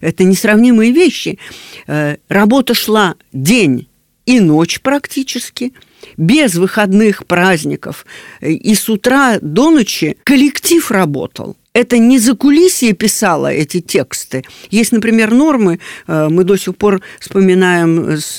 Это 0.00 0.24
несравнимые 0.24 0.92
вещи. 0.92 1.38
Э, 1.86 2.16
работа 2.28 2.74
шла 2.74 3.16
день 3.32 3.88
и 4.26 4.40
ночь 4.40 4.80
практически, 4.80 5.72
без 6.16 6.54
выходных 6.54 7.26
праздников. 7.26 8.04
И 8.40 8.74
с 8.74 8.88
утра 8.88 9.38
до 9.40 9.70
ночи 9.70 10.16
коллектив 10.24 10.90
работал 10.90 11.56
это 11.72 11.98
не 11.98 12.18
за 12.18 12.34
кулисье 12.34 12.92
писала 12.92 13.52
эти 13.52 13.80
тексты. 13.80 14.44
Есть, 14.70 14.92
например, 14.92 15.32
нормы, 15.32 15.78
э, 16.06 16.28
мы 16.28 16.44
до 16.44 16.56
сих 16.56 16.76
пор 16.76 17.00
вспоминаем 17.20 18.16
с 18.16 18.36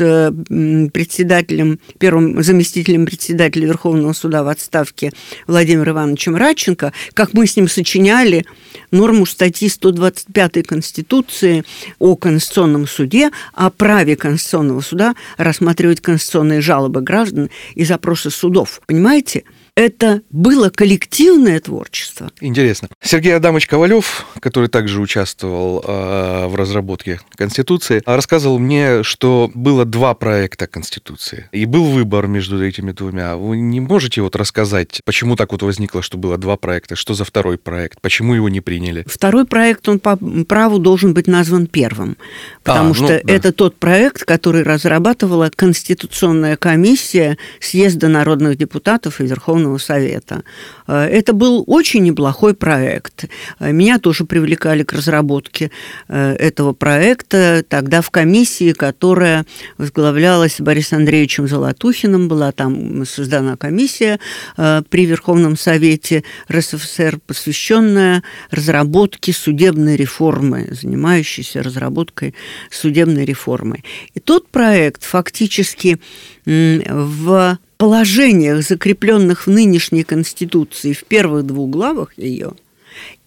председателем, 0.91 1.79
первым 1.99 2.41
заместителем 2.43 3.05
председателя 3.05 3.67
Верховного 3.67 4.13
суда 4.13 4.43
в 4.43 4.47
отставке 4.47 5.11
Владимиром 5.47 5.93
Ивановичем 5.93 6.35
Радченко, 6.35 6.91
как 7.13 7.33
мы 7.33 7.47
с 7.47 7.55
ним 7.55 7.67
сочиняли 7.67 8.45
норму 8.91 9.25
статьи 9.25 9.69
125 9.69 10.67
Конституции 10.67 11.63
о 11.99 12.15
Конституционном 12.15 12.87
суде, 12.87 13.31
о 13.53 13.69
праве 13.69 14.15
Конституционного 14.15 14.81
суда 14.81 15.15
рассматривать 15.37 16.01
конституционные 16.01 16.61
жалобы 16.61 17.01
граждан 17.01 17.49
и 17.75 17.85
запросы 17.85 18.29
судов. 18.29 18.81
Понимаете? 18.85 19.43
Это 19.79 20.21
было 20.29 20.69
коллективное 20.69 21.57
творчество. 21.61 22.29
Интересно. 22.41 22.89
Сергей 23.01 23.33
Адамович 23.33 23.65
Ковалев, 23.65 24.25
который 24.41 24.67
также 24.67 24.99
участвовал 24.99 25.81
э, 25.87 26.47
в 26.47 26.55
разработке 26.55 27.21
Конституции, 27.35 28.03
рассказывал 28.05 28.59
мне, 28.59 29.03
что 29.03 29.49
было 29.55 29.85
два 29.85 30.15
проекта 30.15 30.67
Конституции. 30.67 31.47
И 31.53 31.63
был 31.63 31.85
выбор 31.85 32.27
между 32.27 32.61
этими 32.61 32.91
двумя. 32.91 33.37
Вы 33.37 33.55
не 33.55 33.79
можете 33.79 34.21
вот 34.21 34.35
рассказать, 34.35 34.99
почему 35.05 35.37
так 35.37 35.53
вот 35.53 35.63
возникло, 35.63 36.01
что 36.01 36.17
было 36.17 36.37
два 36.37 36.57
проекта? 36.57 36.97
Что 36.97 37.13
за 37.13 37.23
второй 37.23 37.57
проект? 37.57 38.01
Почему 38.01 38.33
его 38.33 38.49
не 38.49 38.59
приняли? 38.59 39.05
Второй 39.07 39.45
проект, 39.45 39.87
он 39.87 39.99
по 39.99 40.17
праву 40.45 40.79
должен 40.79 41.13
быть 41.13 41.27
назван 41.27 41.67
первым. 41.67 42.17
Потому 42.63 42.91
а, 42.91 42.93
что 42.95 43.03
ну, 43.03 43.19
да. 43.23 43.33
это 43.33 43.53
тот 43.53 43.77
проект, 43.77 44.25
который 44.25 44.63
разрабатывала 44.63 45.49
Конституционная 45.55 46.57
комиссия 46.57 47.37
Съезда 47.61 48.09
народных 48.09 48.57
депутатов 48.57 49.21
и 49.21 49.25
Верховного 49.25 49.68
Верховного 49.69 49.77
Совета. 49.77 50.43
Э, 50.87 51.05
это 51.05 51.33
был 51.33 51.63
очень 51.67 52.03
неплохой 52.03 52.53
проект. 52.53 53.25
Э, 53.59 53.71
меня 53.71 53.99
тоже 53.99 54.25
привлекали 54.25 54.83
к 54.83 54.93
разработке 54.93 55.71
э, 56.07 56.33
этого 56.33 56.73
проекта. 56.73 57.63
Тогда 57.67 58.01
в 58.01 58.09
комиссии, 58.09 58.73
которая 58.73 59.45
возглавлялась 59.77 60.59
Борисом 60.59 60.99
Андреевичем 60.99 61.47
Золотухиным, 61.47 62.27
была 62.27 62.51
там 62.51 63.05
создана 63.05 63.55
комиссия 63.55 64.19
при 64.55 65.05
Верховном 65.05 65.57
Совете 65.57 66.23
РСФСР, 66.51 67.19
посвященная 67.25 68.23
разработке 68.51 69.33
судебной 69.33 69.95
реформы, 69.95 70.67
занимающейся 70.71 71.63
разработкой 71.63 72.33
судебной 72.71 73.25
реформы. 73.25 73.83
И 74.13 74.19
тот 74.19 74.49
проект 74.49 75.03
фактически 75.03 75.99
в 76.45 77.57
положениях, 77.79 78.61
закрепленных 78.61 79.47
в 79.47 79.49
нынешней 79.49 80.03
Конституции, 80.03 80.91
в 80.91 81.05
первых 81.05 81.45
двух 81.45 81.69
главах 81.69 82.11
ее, 82.17 82.51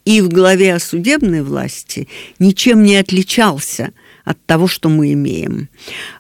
и 0.05 0.21
в 0.21 0.29
главе 0.29 0.75
о 0.75 0.79
судебной 0.79 1.43
власти, 1.43 2.07
ничем 2.39 2.83
не 2.83 2.97
отличался 2.97 3.93
от 4.25 4.45
того, 4.47 4.69
что 4.69 4.89
мы 4.89 5.13
имеем. 5.13 5.69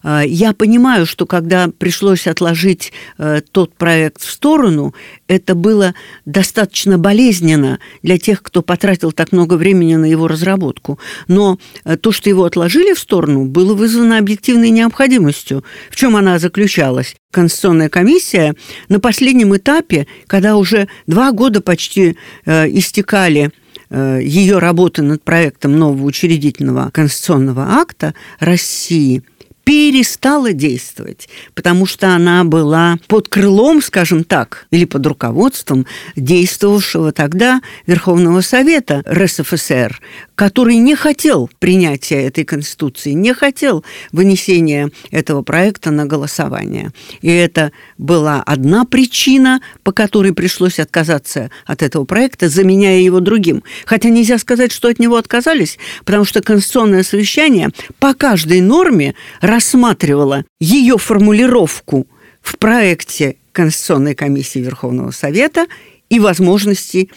А, 0.02 0.22
я 0.22 0.52
понимаю, 0.52 1.06
что 1.06 1.26
когда 1.26 1.68
пришлось 1.68 2.26
отложить 2.26 2.92
э, 3.18 3.40
тот 3.52 3.74
проект 3.74 4.22
в 4.22 4.30
сторону, 4.30 4.94
это 5.28 5.54
было 5.54 5.94
достаточно 6.24 6.98
болезненно 6.98 7.78
для 8.02 8.18
тех, 8.18 8.42
кто 8.42 8.62
потратил 8.62 9.12
так 9.12 9.32
много 9.32 9.54
времени 9.54 9.94
на 9.94 10.06
его 10.06 10.28
разработку. 10.28 10.98
Но 11.28 11.58
э, 11.84 11.96
то, 11.96 12.12
что 12.12 12.28
его 12.28 12.44
отложили 12.44 12.94
в 12.94 12.98
сторону, 12.98 13.46
было 13.46 13.74
вызвано 13.74 14.18
объективной 14.18 14.70
необходимостью. 14.70 15.64
В 15.90 15.96
чем 15.96 16.16
она 16.16 16.38
заключалась? 16.38 17.14
Конституционная 17.30 17.88
комиссия 17.88 18.54
на 18.88 19.00
последнем 19.00 19.56
этапе, 19.56 20.06
когда 20.26 20.56
уже 20.56 20.88
два 21.06 21.32
года 21.32 21.60
почти 21.60 22.16
э, 22.44 22.68
истекали 22.68 23.52
Э, 23.52 23.61
ее 23.92 24.58
работы 24.58 25.02
над 25.02 25.22
проектом 25.22 25.78
нового 25.78 26.04
учредительного 26.04 26.90
конституционного 26.92 27.74
акта 27.74 28.14
России 28.40 29.22
перестала 29.64 30.52
действовать, 30.52 31.28
потому 31.54 31.86
что 31.86 32.14
она 32.14 32.44
была 32.44 32.98
под 33.06 33.28
крылом, 33.28 33.80
скажем 33.80 34.24
так, 34.24 34.66
или 34.70 34.84
под 34.84 35.06
руководством 35.06 35.86
действовавшего 36.16 37.12
тогда 37.12 37.60
Верховного 37.86 38.40
Совета 38.40 39.02
РСФСР, 39.08 40.00
который 40.42 40.78
не 40.78 40.96
хотел 40.96 41.48
принятия 41.60 42.20
этой 42.24 42.42
Конституции, 42.42 43.12
не 43.12 43.32
хотел 43.32 43.84
вынесения 44.10 44.90
этого 45.12 45.42
проекта 45.42 45.92
на 45.92 46.04
голосование. 46.04 46.90
И 47.20 47.28
это 47.28 47.70
была 47.96 48.42
одна 48.42 48.84
причина, 48.84 49.60
по 49.84 49.92
которой 49.92 50.34
пришлось 50.34 50.80
отказаться 50.80 51.52
от 51.64 51.84
этого 51.84 52.04
проекта, 52.04 52.48
заменяя 52.48 52.98
его 52.98 53.20
другим. 53.20 53.62
Хотя 53.86 54.08
нельзя 54.08 54.36
сказать, 54.36 54.72
что 54.72 54.88
от 54.88 54.98
него 54.98 55.14
отказались, 55.14 55.78
потому 56.04 56.24
что 56.24 56.42
Конституционное 56.42 57.04
совещание 57.04 57.70
по 58.00 58.12
каждой 58.12 58.62
норме 58.62 59.14
рассматривало 59.40 60.44
ее 60.58 60.98
формулировку 60.98 62.08
в 62.40 62.58
проекте 62.58 63.36
Конституционной 63.52 64.16
комиссии 64.16 64.58
Верховного 64.58 65.12
Совета 65.12 65.66
и 66.12 66.20
возможности 66.20 67.08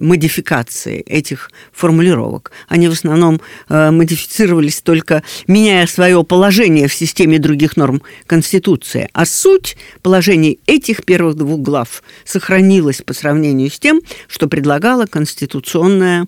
модификации 0.00 1.00
этих 1.00 1.50
формулировок. 1.72 2.52
Они 2.68 2.88
в 2.88 2.92
основном 2.92 3.40
э, 3.70 3.90
модифицировались 3.90 4.82
только 4.82 5.22
меняя 5.46 5.86
свое 5.86 6.22
положение 6.24 6.86
в 6.86 6.92
системе 6.92 7.38
других 7.38 7.78
норм 7.78 8.02
Конституции. 8.26 9.08
А 9.14 9.24
суть 9.24 9.78
положений 10.02 10.58
этих 10.66 11.06
первых 11.06 11.36
двух 11.36 11.60
глав 11.60 12.02
сохранилась 12.26 13.00
по 13.00 13.14
сравнению 13.14 13.70
с 13.70 13.78
тем, 13.78 14.02
что 14.28 14.46
предлагала 14.46 15.06
Конституционная 15.06 16.26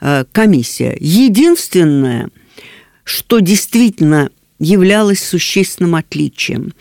э, 0.00 0.24
комиссия. 0.30 0.96
Единственное, 1.00 2.28
что 3.02 3.40
действительно 3.40 4.30
являлось 4.58 5.22
существенным 5.22 5.94
отличием. 5.94 6.72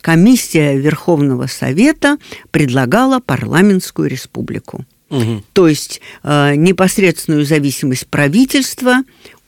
Комиссия 0.00 0.76
Верховного 0.76 1.46
Совета 1.46 2.18
предлагала 2.50 3.20
парламентскую 3.20 4.08
республику. 4.08 4.84
Угу. 5.10 5.44
То 5.52 5.68
есть 5.68 6.00
э, 6.22 6.54
непосредственную 6.56 7.44
зависимость 7.44 8.06
правительства 8.08 9.02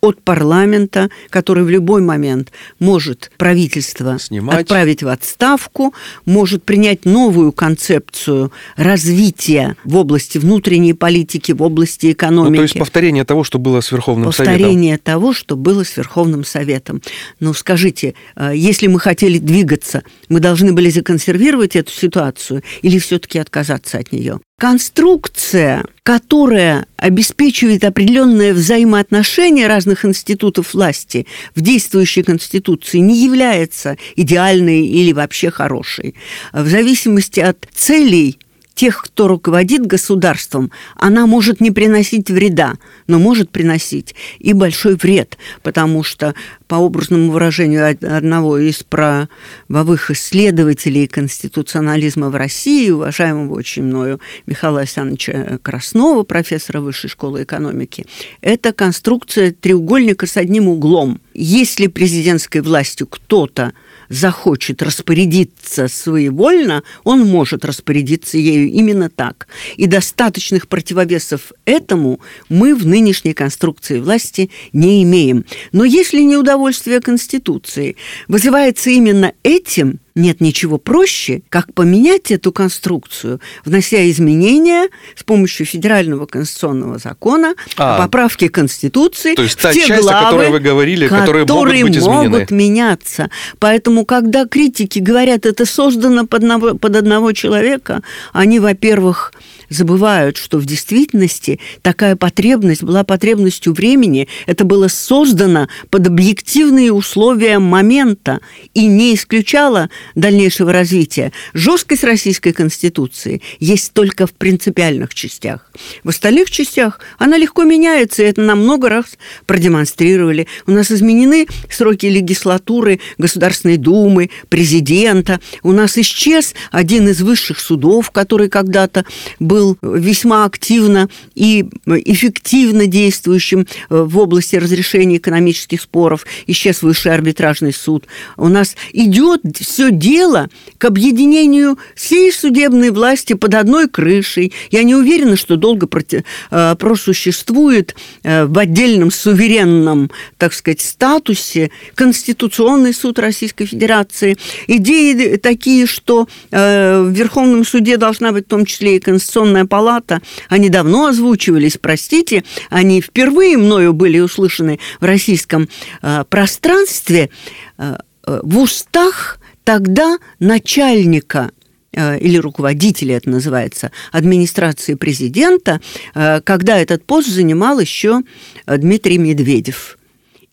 от 0.07 0.23
парламента, 0.23 1.11
который 1.31 1.65
в 1.65 1.69
любой 1.69 2.01
момент 2.01 2.53
может 2.79 3.31
правительство 3.37 4.19
Снимать. 4.19 4.61
отправить 4.63 5.03
в 5.03 5.09
отставку, 5.09 5.95
может 6.25 6.63
принять 6.65 7.05
новую 7.05 7.53
концепцию 7.53 8.53
развития 8.77 9.77
в 9.85 9.97
области 9.97 10.39
внутренней 10.39 10.95
политики, 10.95 11.53
в 11.53 11.63
области 11.63 12.13
экономики. 12.13 12.51
Ну, 12.51 12.57
то 12.57 12.63
есть 12.63 12.79
повторение 12.79 13.25
того, 13.25 13.45
что 13.45 13.59
было 13.59 13.81
с 13.81 13.91
Верховным 13.91 14.27
повторение 14.27 14.55
Советом. 14.55 14.69
Повторение 14.69 14.99
того, 14.99 15.33
что 15.33 15.57
было 15.57 15.85
с 15.85 15.97
Верховным 15.97 16.45
Советом. 16.45 17.03
Ну, 17.41 17.53
скажите, 17.55 18.15
э, 18.37 18.53
если 18.55 18.87
мы 18.87 19.01
хотели 19.01 19.39
двигаться, 19.39 20.03
мы 20.29 20.41
должны 20.41 20.73
были 20.73 20.91
законсервировать 20.91 21.77
эту 21.77 21.91
ситуацию 21.93 22.63
или 22.83 22.99
все-таки 22.99 23.39
отказаться 23.39 23.99
от 23.99 24.13
нее? 24.13 24.41
Конструкция, 24.59 25.85
которая 26.03 26.87
обеспечивает 26.97 27.85
определенное 27.85 28.55
взаимоотношение 28.55 29.67
разных 29.67 30.07
институтов 30.07 30.73
власти 30.73 31.27
в 31.55 31.61
действующей 31.61 32.23
Конституции, 32.23 32.97
не 32.99 33.23
является 33.23 33.99
идеальной 34.17 34.87
или 34.87 35.13
вообще 35.13 35.51
хорошей. 35.51 36.15
В 36.55 36.67
зависимости 36.69 37.39
от 37.39 37.69
целей 37.75 38.39
тех, 38.77 39.03
кто 39.03 39.27
руководит 39.27 39.87
государством, 39.87 40.71
она 40.95 41.27
может 41.27 41.61
не 41.61 41.73
приносить 41.73 42.31
вреда, 42.31 42.75
но 43.09 43.19
может 43.19 43.51
приносить 43.51 44.15
и 44.39 44.53
большой 44.53 44.97
вред, 44.97 45.39
потому 45.63 46.05
что, 46.05 46.35
по 46.69 46.77
образному 46.77 47.33
выражению 47.33 47.89
одного 47.89 48.59
из 48.59 48.85
правовых 48.85 50.11
исследователей 50.11 51.09
конституционализма 51.09 52.29
в 52.29 52.37
России, 52.37 52.91
уважаемого 52.91 53.55
очень 53.55 53.83
мною 53.83 54.21
Михаила 54.47 54.81
Александровича 54.81 55.59
Краснова, 55.63 56.23
профессора 56.23 56.81
Высшей 56.81 57.09
школы 57.09 57.45
экономики, 57.45 58.05
это 58.43 58.75
конструкция 58.75 59.53
треугольника 59.53 60.27
с 60.27 60.37
одним 60.37 60.69
углом. 60.69 61.21
Если 61.33 61.87
президентской 61.87 62.61
властью 62.61 63.07
кто-то 63.07 63.73
захочет 64.09 64.83
распорядиться 64.83 65.89
своевольно, 65.89 66.83
он 67.05 67.25
может 67.25 67.65
распорядиться 67.65 68.39
ею 68.39 68.69
именно 68.69 69.11
так. 69.11 69.49
И 69.77 69.87
достаточных 69.87 70.69
противовесов 70.69 71.53
этому 71.65 72.21
мы 72.49 72.75
в 72.75 72.87
нынешней 72.87 73.35
конструкции 73.35 74.01
власти 74.01 74.51
не 74.73 75.03
имеем. 75.03 75.45
Но 75.73 75.85
если 75.85 76.21
неудовольствие 76.21 77.01
Конституции 77.01 77.97
вызывается 78.29 78.91
именно 78.91 79.33
этим, 79.43 80.01
нет 80.17 80.41
ничего 80.41 80.79
проще, 80.79 81.43
как 81.49 81.73
поменять 81.75 82.31
эту 82.31 82.51
конструкцию, 82.51 83.41
внося 83.65 84.11
изменения 84.11 84.89
с 85.15 85.23
помощью 85.23 85.67
федерального 85.67 86.27
конституционного 86.27 86.99
закона, 86.99 87.55
а, 87.77 87.99
поправки 87.99 88.49
Конституции. 88.49 89.35
То 89.35 89.43
есть 89.43 89.61
та 89.61 89.73
часть, 89.73 90.03
главы, 90.03 90.19
о 90.19 90.25
которой 90.25 90.51
вы 90.51 90.61
говорили, 90.61 91.07
которые, 91.07 91.45
которые 91.45 91.85
могут 91.85 91.95
быть 91.95 92.03
изменены. 92.03 92.29
могут 92.31 92.51
меняться. 92.51 93.31
Поэтому, 93.59 94.05
когда 94.05 94.47
критики 94.47 94.99
говорят, 94.99 95.47
это 95.47 95.67
создано 95.67 96.27
под 96.27 96.43
одного, 96.43 96.75
под 96.75 96.97
одного 96.97 97.33
человека, 97.33 98.03
они, 98.33 98.59
во-первых, 98.59 99.33
забывают, 99.69 100.37
что 100.37 100.59
в 100.59 100.65
действительности 100.65 101.61
такая 101.83 102.17
потребность 102.17 102.83
была 102.83 103.05
потребностью 103.05 103.73
времени. 103.73 104.29
Это 104.47 104.65
было 104.65 104.89
создано 104.89 105.69
под 105.91 106.07
объективные 106.07 106.93
условия 106.93 107.59
момента 107.59 108.41
и 108.75 108.87
не 108.87 109.15
исключало 109.15 109.91
дальнейшего 110.15 110.73
развития. 110.73 111.33
Жесткость 111.55 112.05
Российской 112.05 112.53
Конституции 112.53 113.43
есть 113.59 113.93
только 113.93 114.27
в 114.27 114.33
принципиальных 114.33 115.15
частях. 115.15 115.71
В 116.05 116.09
остальных 116.09 116.51
частях 116.51 117.01
она 117.19 117.37
легко 117.37 117.65
меняется, 117.65 118.23
и 118.23 118.27
это 118.27 118.41
нам 118.41 118.61
много 118.61 118.89
раз 118.89 119.19
продемонстрировали. 119.47 120.47
У 120.67 120.71
нас 120.71 120.91
изменены 120.91 121.47
сроки 121.71 122.07
легислатуры, 122.07 123.01
Государственной 123.19 123.77
Думы, 123.77 124.31
президента. 124.49 125.41
У 125.63 125.73
нас 125.73 125.99
исчез 125.99 126.55
один 126.71 127.09
из 127.09 127.23
высших 127.23 127.61
судов, 127.61 128.11
который 128.11 128.49
когда-то 128.49 129.05
был 129.39 129.77
весьма 129.83 130.45
активно 130.45 131.09
и 131.35 131.65
эффективно 131.87 132.87
действующим 132.87 133.61
э, 133.61 133.65
в 133.89 134.19
области 134.19 134.57
разрешения 134.57 135.17
экономических 135.17 135.81
споров. 135.81 136.27
Исчез 136.47 136.83
высший 136.83 137.13
арбитражный 137.13 137.73
суд. 137.73 138.07
У 138.37 138.49
нас 138.49 138.77
идет 138.93 139.43
все 139.59 139.91
дело 139.99 140.49
к 140.79 140.85
объединению 140.85 141.79
всей 141.95 142.33
судебной 142.33 142.91
власти 142.91 143.35
под 143.35 143.55
одной 143.55 143.89
крышей. 143.89 144.53
Я 144.71 144.83
не 144.83 144.95
уверена, 144.95 145.37
что 145.37 145.57
долго 145.57 145.89
э, 145.89 146.75
просуществует 146.79 147.97
э, 148.23 148.45
в 148.45 148.59
отдельном 148.59 149.11
суверенном, 149.11 150.11
так 150.39 150.53
сказать, 150.53 150.81
статусе 150.81 151.71
Конституционный 151.95 152.95
суд 152.95 153.19
Российской 153.19 153.67
Федерации. 153.67 154.37
Идеи 154.67 155.37
такие, 155.37 155.87
что 155.87 156.29
в 156.51 157.11
Верховном 157.11 157.65
суде 157.65 157.97
должна 157.97 158.33
быть 158.33 158.47
в 158.47 158.49
том 158.49 158.65
числе 158.65 158.97
и 158.97 159.01
Конституционная 159.01 159.65
палата, 159.65 160.21
они 160.49 160.69
давно 160.69 161.07
озвучивались, 161.07 161.79
простите, 161.81 162.45
они 162.71 163.01
впервые 163.01 163.57
мною 163.57 163.93
были 163.93 164.19
услышаны 164.19 164.79
в 165.01 165.05
российском 165.05 165.69
э, 166.03 166.25
пространстве 166.29 167.31
э, 167.79 167.97
э 168.27 168.41
в 168.43 168.59
устах 168.59 169.39
тогда 169.67 170.19
начальника 170.39 171.51
э, 171.93 172.21
или 172.21 172.39
руководителя, 172.39 173.17
это 173.17 173.29
называется, 173.29 173.91
администрации 174.13 174.95
президента, 174.95 175.81
э, 176.15 176.41
когда 176.41 176.79
этот 176.79 177.05
пост 177.05 177.29
занимал 177.29 177.81
еще 177.81 178.23
Дмитрий 178.67 179.19
Медведев. 179.19 179.99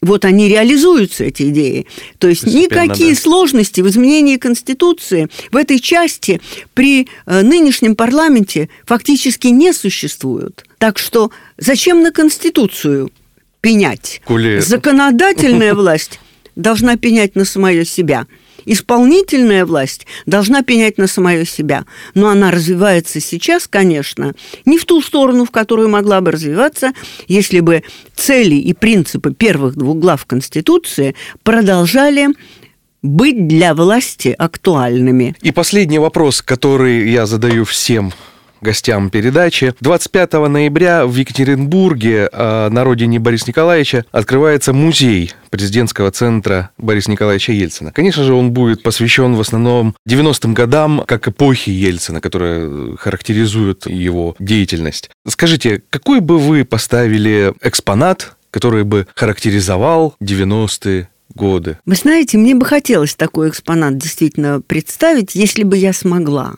Вот 0.02 0.26
они 0.26 0.50
реализуются, 0.50 1.26
эти 1.26 1.50
идеи. 1.50 1.86
То 2.18 2.28
есть 2.28 2.42
Постепенно, 2.42 2.86
никакие 2.86 3.14
да. 3.14 3.22
сложности 3.22 3.82
в 3.82 3.88
изменении 3.88 4.38
Конституции 4.38 5.30
в 5.52 5.58
этой 5.58 5.80
части 5.80 6.42
при 6.74 7.08
э, 7.28 7.42
нынешнем 7.44 7.96
парламенте 7.96 8.68
фактически 8.84 9.48
не 9.48 9.74
существуют. 9.74 10.66
Так 10.80 10.98
что 10.98 11.30
зачем 11.60 12.02
на 12.02 12.12
Конституцию 12.12 13.12
пенять? 13.62 14.22
Коли... 14.26 14.58
Законодательная 14.58 15.74
власть 15.76 16.20
должна 16.56 16.98
пенять 16.98 17.36
на 17.36 17.46
самое 17.46 17.86
себя– 17.86 18.26
Исполнительная 18.66 19.66
власть 19.66 20.06
должна 20.26 20.64
пенять 20.64 20.98
на 20.98 21.08
самое 21.08 21.46
себя, 21.46 21.86
но 22.14 22.30
она 22.30 22.52
развивается 22.52 23.20
сейчас, 23.20 23.68
конечно, 23.68 24.34
не 24.66 24.78
в 24.78 24.86
ту 24.86 25.02
сторону, 25.02 25.46
в 25.46 25.52
которую 25.52 25.90
могла 25.90 26.22
бы 26.22 26.32
развиваться, 26.32 26.94
если 27.28 27.60
бы 27.60 27.84
цели 28.16 28.56
и 28.56 28.74
принципы 28.74 29.34
первых 29.34 29.76
двух 29.76 29.98
глав 29.98 30.26
Конституции 30.26 31.16
продолжали 31.44 32.28
быть 33.02 33.48
для 33.48 33.76
власти 33.76 34.34
актуальными. 34.38 35.36
И 35.42 35.52
последний 35.52 36.00
вопрос, 36.00 36.42
который 36.42 37.12
я 37.12 37.26
задаю 37.26 37.66
всем 37.66 38.14
гостям 38.64 39.12
передачи. 39.12 39.76
25 39.82 40.34
ноября 40.34 41.06
в 41.06 41.16
Екатеринбурге 41.16 42.30
э, 42.32 42.70
на 42.70 42.84
родине 42.84 43.20
Бориса 43.20 43.46
Николаевича 43.48 44.06
открывается 44.12 44.74
музей 44.74 45.34
президентского 45.52 46.10
центра 46.10 46.72
Бориса 46.80 47.12
Николаевича 47.12 47.52
Ельцина. 47.52 47.92
Конечно 47.92 48.24
же, 48.24 48.34
он 48.34 48.52
будет 48.52 48.82
посвящен 48.82 49.36
в 49.36 49.42
основном 49.42 49.96
90-м 50.10 50.56
годам, 50.56 51.04
как 51.06 51.28
эпохи 51.28 51.70
Ельцина, 51.70 52.22
которая 52.22 52.96
характеризует 52.98 53.86
его 53.86 54.36
деятельность. 54.40 55.12
Скажите, 55.28 55.84
какой 55.92 56.22
бы 56.22 56.40
вы 56.40 56.66
поставили 56.66 57.54
экспонат, 57.62 58.36
который 58.50 58.84
бы 58.84 59.08
характеризовал 59.16 60.16
90-е 60.22 61.10
годы. 61.34 61.78
Вы 61.86 61.96
знаете, 61.96 62.38
мне 62.38 62.56
бы 62.56 62.66
хотелось 62.66 63.16
такой 63.16 63.50
экспонат 63.50 63.98
действительно 63.98 64.62
представить, 64.62 65.36
если 65.36 65.64
бы 65.64 65.78
я 65.78 65.94
смогла. 65.94 66.56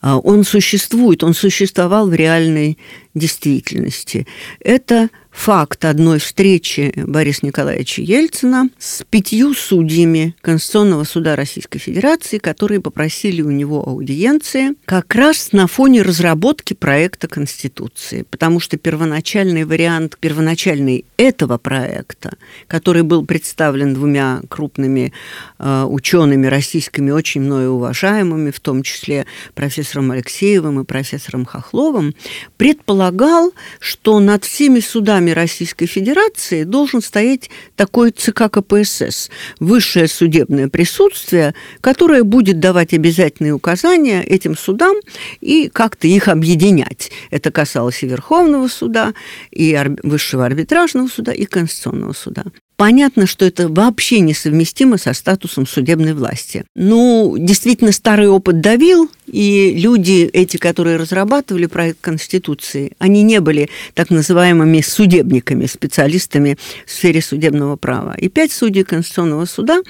А, 0.00 0.18
он 0.18 0.44
существует, 0.44 1.22
он 1.22 1.34
существовал 1.34 2.08
в 2.08 2.14
реальной 2.14 2.78
действительности. 3.14 4.26
Это 4.60 5.10
факт 5.34 5.84
одной 5.84 6.20
встречи 6.20 6.92
Бориса 6.96 7.44
Николаевича 7.44 8.00
Ельцина 8.00 8.68
с 8.78 9.04
пятью 9.10 9.52
судьями 9.52 10.34
Конституционного 10.40 11.04
суда 11.04 11.36
Российской 11.36 11.78
Федерации, 11.78 12.38
которые 12.38 12.80
попросили 12.80 13.42
у 13.42 13.50
него 13.50 13.86
аудиенции 13.86 14.74
как 14.86 15.14
раз 15.14 15.52
на 15.52 15.66
фоне 15.66 16.02
разработки 16.02 16.72
проекта 16.72 17.28
Конституции. 17.28 18.24
Потому 18.30 18.60
что 18.60 18.78
первоначальный 18.78 19.64
вариант, 19.64 20.16
первоначальный 20.18 21.04
этого 21.18 21.58
проекта, 21.58 22.36
который 22.68 23.02
был 23.02 23.26
представлен 23.26 23.92
двумя 23.92 24.40
крупными 24.48 25.12
э, 25.58 25.84
учеными 25.84 26.46
российскими, 26.46 27.10
очень 27.10 27.42
мною 27.42 27.72
уважаемыми, 27.72 28.50
в 28.50 28.60
том 28.60 28.82
числе 28.82 29.26
профессором 29.54 30.12
Алексеевым 30.12 30.80
и 30.80 30.84
профессором 30.84 31.44
Хохловым, 31.44 32.14
предполагал, 32.56 33.52
что 33.80 34.20
над 34.20 34.44
всеми 34.44 34.80
судами 34.80 35.23
главами 35.24 35.30
Российской 35.30 35.86
Федерации 35.86 36.64
должен 36.64 37.00
стоять 37.00 37.50
такой 37.76 38.10
ЦК 38.10 38.50
КПСС, 38.50 39.30
высшее 39.58 40.08
судебное 40.08 40.68
присутствие, 40.68 41.54
которое 41.80 42.22
будет 42.22 42.60
давать 42.60 42.92
обязательные 42.92 43.54
указания 43.54 44.22
этим 44.22 44.56
судам 44.56 44.96
и 45.40 45.68
как-то 45.72 46.06
их 46.06 46.28
объединять. 46.28 47.10
Это 47.30 47.50
касалось 47.50 48.02
и 48.02 48.06
Верховного 48.06 48.68
суда, 48.68 49.14
и 49.50 49.74
Высшего 50.02 50.44
арбитражного 50.44 51.08
суда, 51.08 51.32
и 51.32 51.44
Конституционного 51.44 52.12
суда. 52.12 52.44
Понятно, 52.76 53.26
что 53.26 53.44
это 53.44 53.68
вообще 53.68 54.20
несовместимо 54.20 54.98
со 54.98 55.12
статусом 55.12 55.66
судебной 55.66 56.12
власти. 56.12 56.64
Ну, 56.74 57.36
действительно, 57.38 57.92
старый 57.92 58.28
опыт 58.28 58.60
давил, 58.60 59.10
и 59.26 59.74
люди, 59.76 60.28
эти, 60.32 60.56
которые 60.56 60.96
разрабатывали 60.96 61.66
проект 61.66 62.00
Конституции, 62.00 62.92
они 62.98 63.22
не 63.22 63.40
были 63.40 63.70
так 63.94 64.10
называемыми 64.10 64.80
судебниками, 64.80 65.66
специалистами 65.66 66.58
в 66.86 66.90
сфере 66.90 67.22
судебного 67.22 67.76
права. 67.76 68.14
И 68.18 68.28
пять 68.28 68.52
судей 68.52 68.84
Конституционного 68.84 69.46
суда 69.46 69.82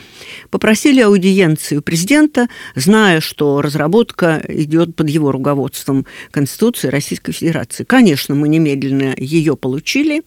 попросили 0.50 1.00
аудиенцию 1.00 1.82
президента, 1.82 2.48
зная, 2.74 3.20
что 3.20 3.60
разработка 3.60 4.42
идет 4.48 4.94
под 4.94 5.08
его 5.08 5.32
руководством 5.32 6.06
Конституции 6.30 6.88
Российской 6.88 7.32
Федерации. 7.32 7.84
Конечно, 7.84 8.34
мы 8.34 8.48
немедленно 8.48 9.14
ее 9.16 9.56
получили, 9.56 10.22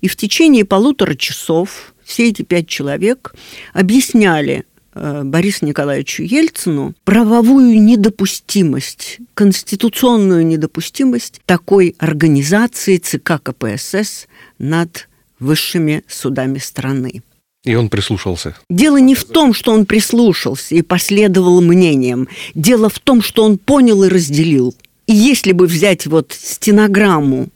и 0.00 0.08
в 0.08 0.16
течение 0.16 0.64
полутора 0.64 1.14
часов 1.14 1.94
все 2.04 2.28
эти 2.28 2.42
пять 2.42 2.68
человек 2.68 3.34
объясняли 3.72 4.64
Борису 4.94 5.66
Николаевичу 5.66 6.22
Ельцину 6.22 6.94
правовую 7.04 7.82
недопустимость, 7.82 9.18
конституционную 9.34 10.46
недопустимость 10.46 11.40
такой 11.46 11.96
организации 11.98 12.98
ЦК 12.98 13.40
КПСС 13.42 14.26
над 14.58 15.08
высшими 15.38 16.04
судами 16.08 16.58
страны. 16.58 17.22
И 17.64 17.74
он 17.74 17.88
прислушался. 17.88 18.56
Дело 18.68 18.98
не 18.98 19.14
в 19.14 19.24
том, 19.24 19.54
что 19.54 19.72
он 19.72 19.86
прислушался 19.86 20.74
и 20.74 20.82
последовал 20.82 21.60
мнениям. 21.62 22.28
Дело 22.54 22.88
в 22.88 22.98
том, 22.98 23.22
что 23.22 23.42
он 23.44 23.58
понял 23.58 24.04
и 24.04 24.08
разделил. 24.08 24.74
И 25.06 25.14
если 25.14 25.52
бы 25.52 25.66
взять 25.66 26.06
вот 26.06 26.32
стенограмму 26.32 27.48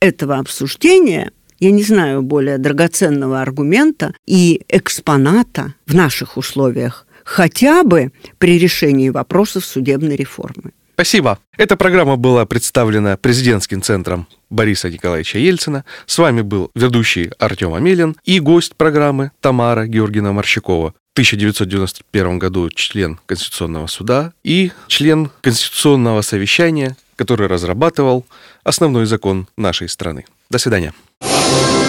этого 0.00 0.38
обсуждения, 0.38 1.30
я 1.58 1.70
не 1.70 1.82
знаю 1.82 2.22
более 2.22 2.58
драгоценного 2.58 3.40
аргумента 3.40 4.14
и 4.26 4.62
экспоната 4.68 5.74
в 5.86 5.94
наших 5.94 6.36
условиях, 6.36 7.06
хотя 7.24 7.82
бы 7.82 8.12
при 8.38 8.58
решении 8.58 9.10
вопросов 9.10 9.64
судебной 9.64 10.16
реформы. 10.16 10.72
Спасибо. 10.96 11.38
Эта 11.58 11.76
программа 11.76 12.16
была 12.16 12.46
представлена 12.46 13.18
президентским 13.18 13.82
центром 13.82 14.26
Бориса 14.48 14.88
Николаевича 14.88 15.38
Ельцина. 15.38 15.84
С 16.06 16.16
вами 16.16 16.40
был 16.40 16.70
ведущий 16.74 17.30
Артем 17.38 17.74
Амелин 17.74 18.16
и 18.24 18.40
гость 18.40 18.74
программы 18.76 19.30
Тамара 19.40 19.86
Георгиевна 19.86 20.32
Марщакова. 20.32 20.92
В 20.92 21.12
1991 21.12 22.38
году 22.38 22.70
член 22.70 23.18
Конституционного 23.26 23.88
суда 23.88 24.32
и 24.42 24.72
член 24.86 25.30
Конституционного 25.42 26.22
совещания, 26.22 26.96
который 27.16 27.46
разрабатывал 27.46 28.24
основной 28.64 29.04
закон 29.04 29.48
нашей 29.58 29.90
страны. 29.90 30.24
До 30.48 30.56
свидания. 30.56 30.94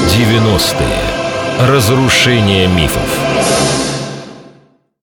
90-е. 0.08 1.68
Разрушение 1.68 2.68
мифов. 2.68 3.96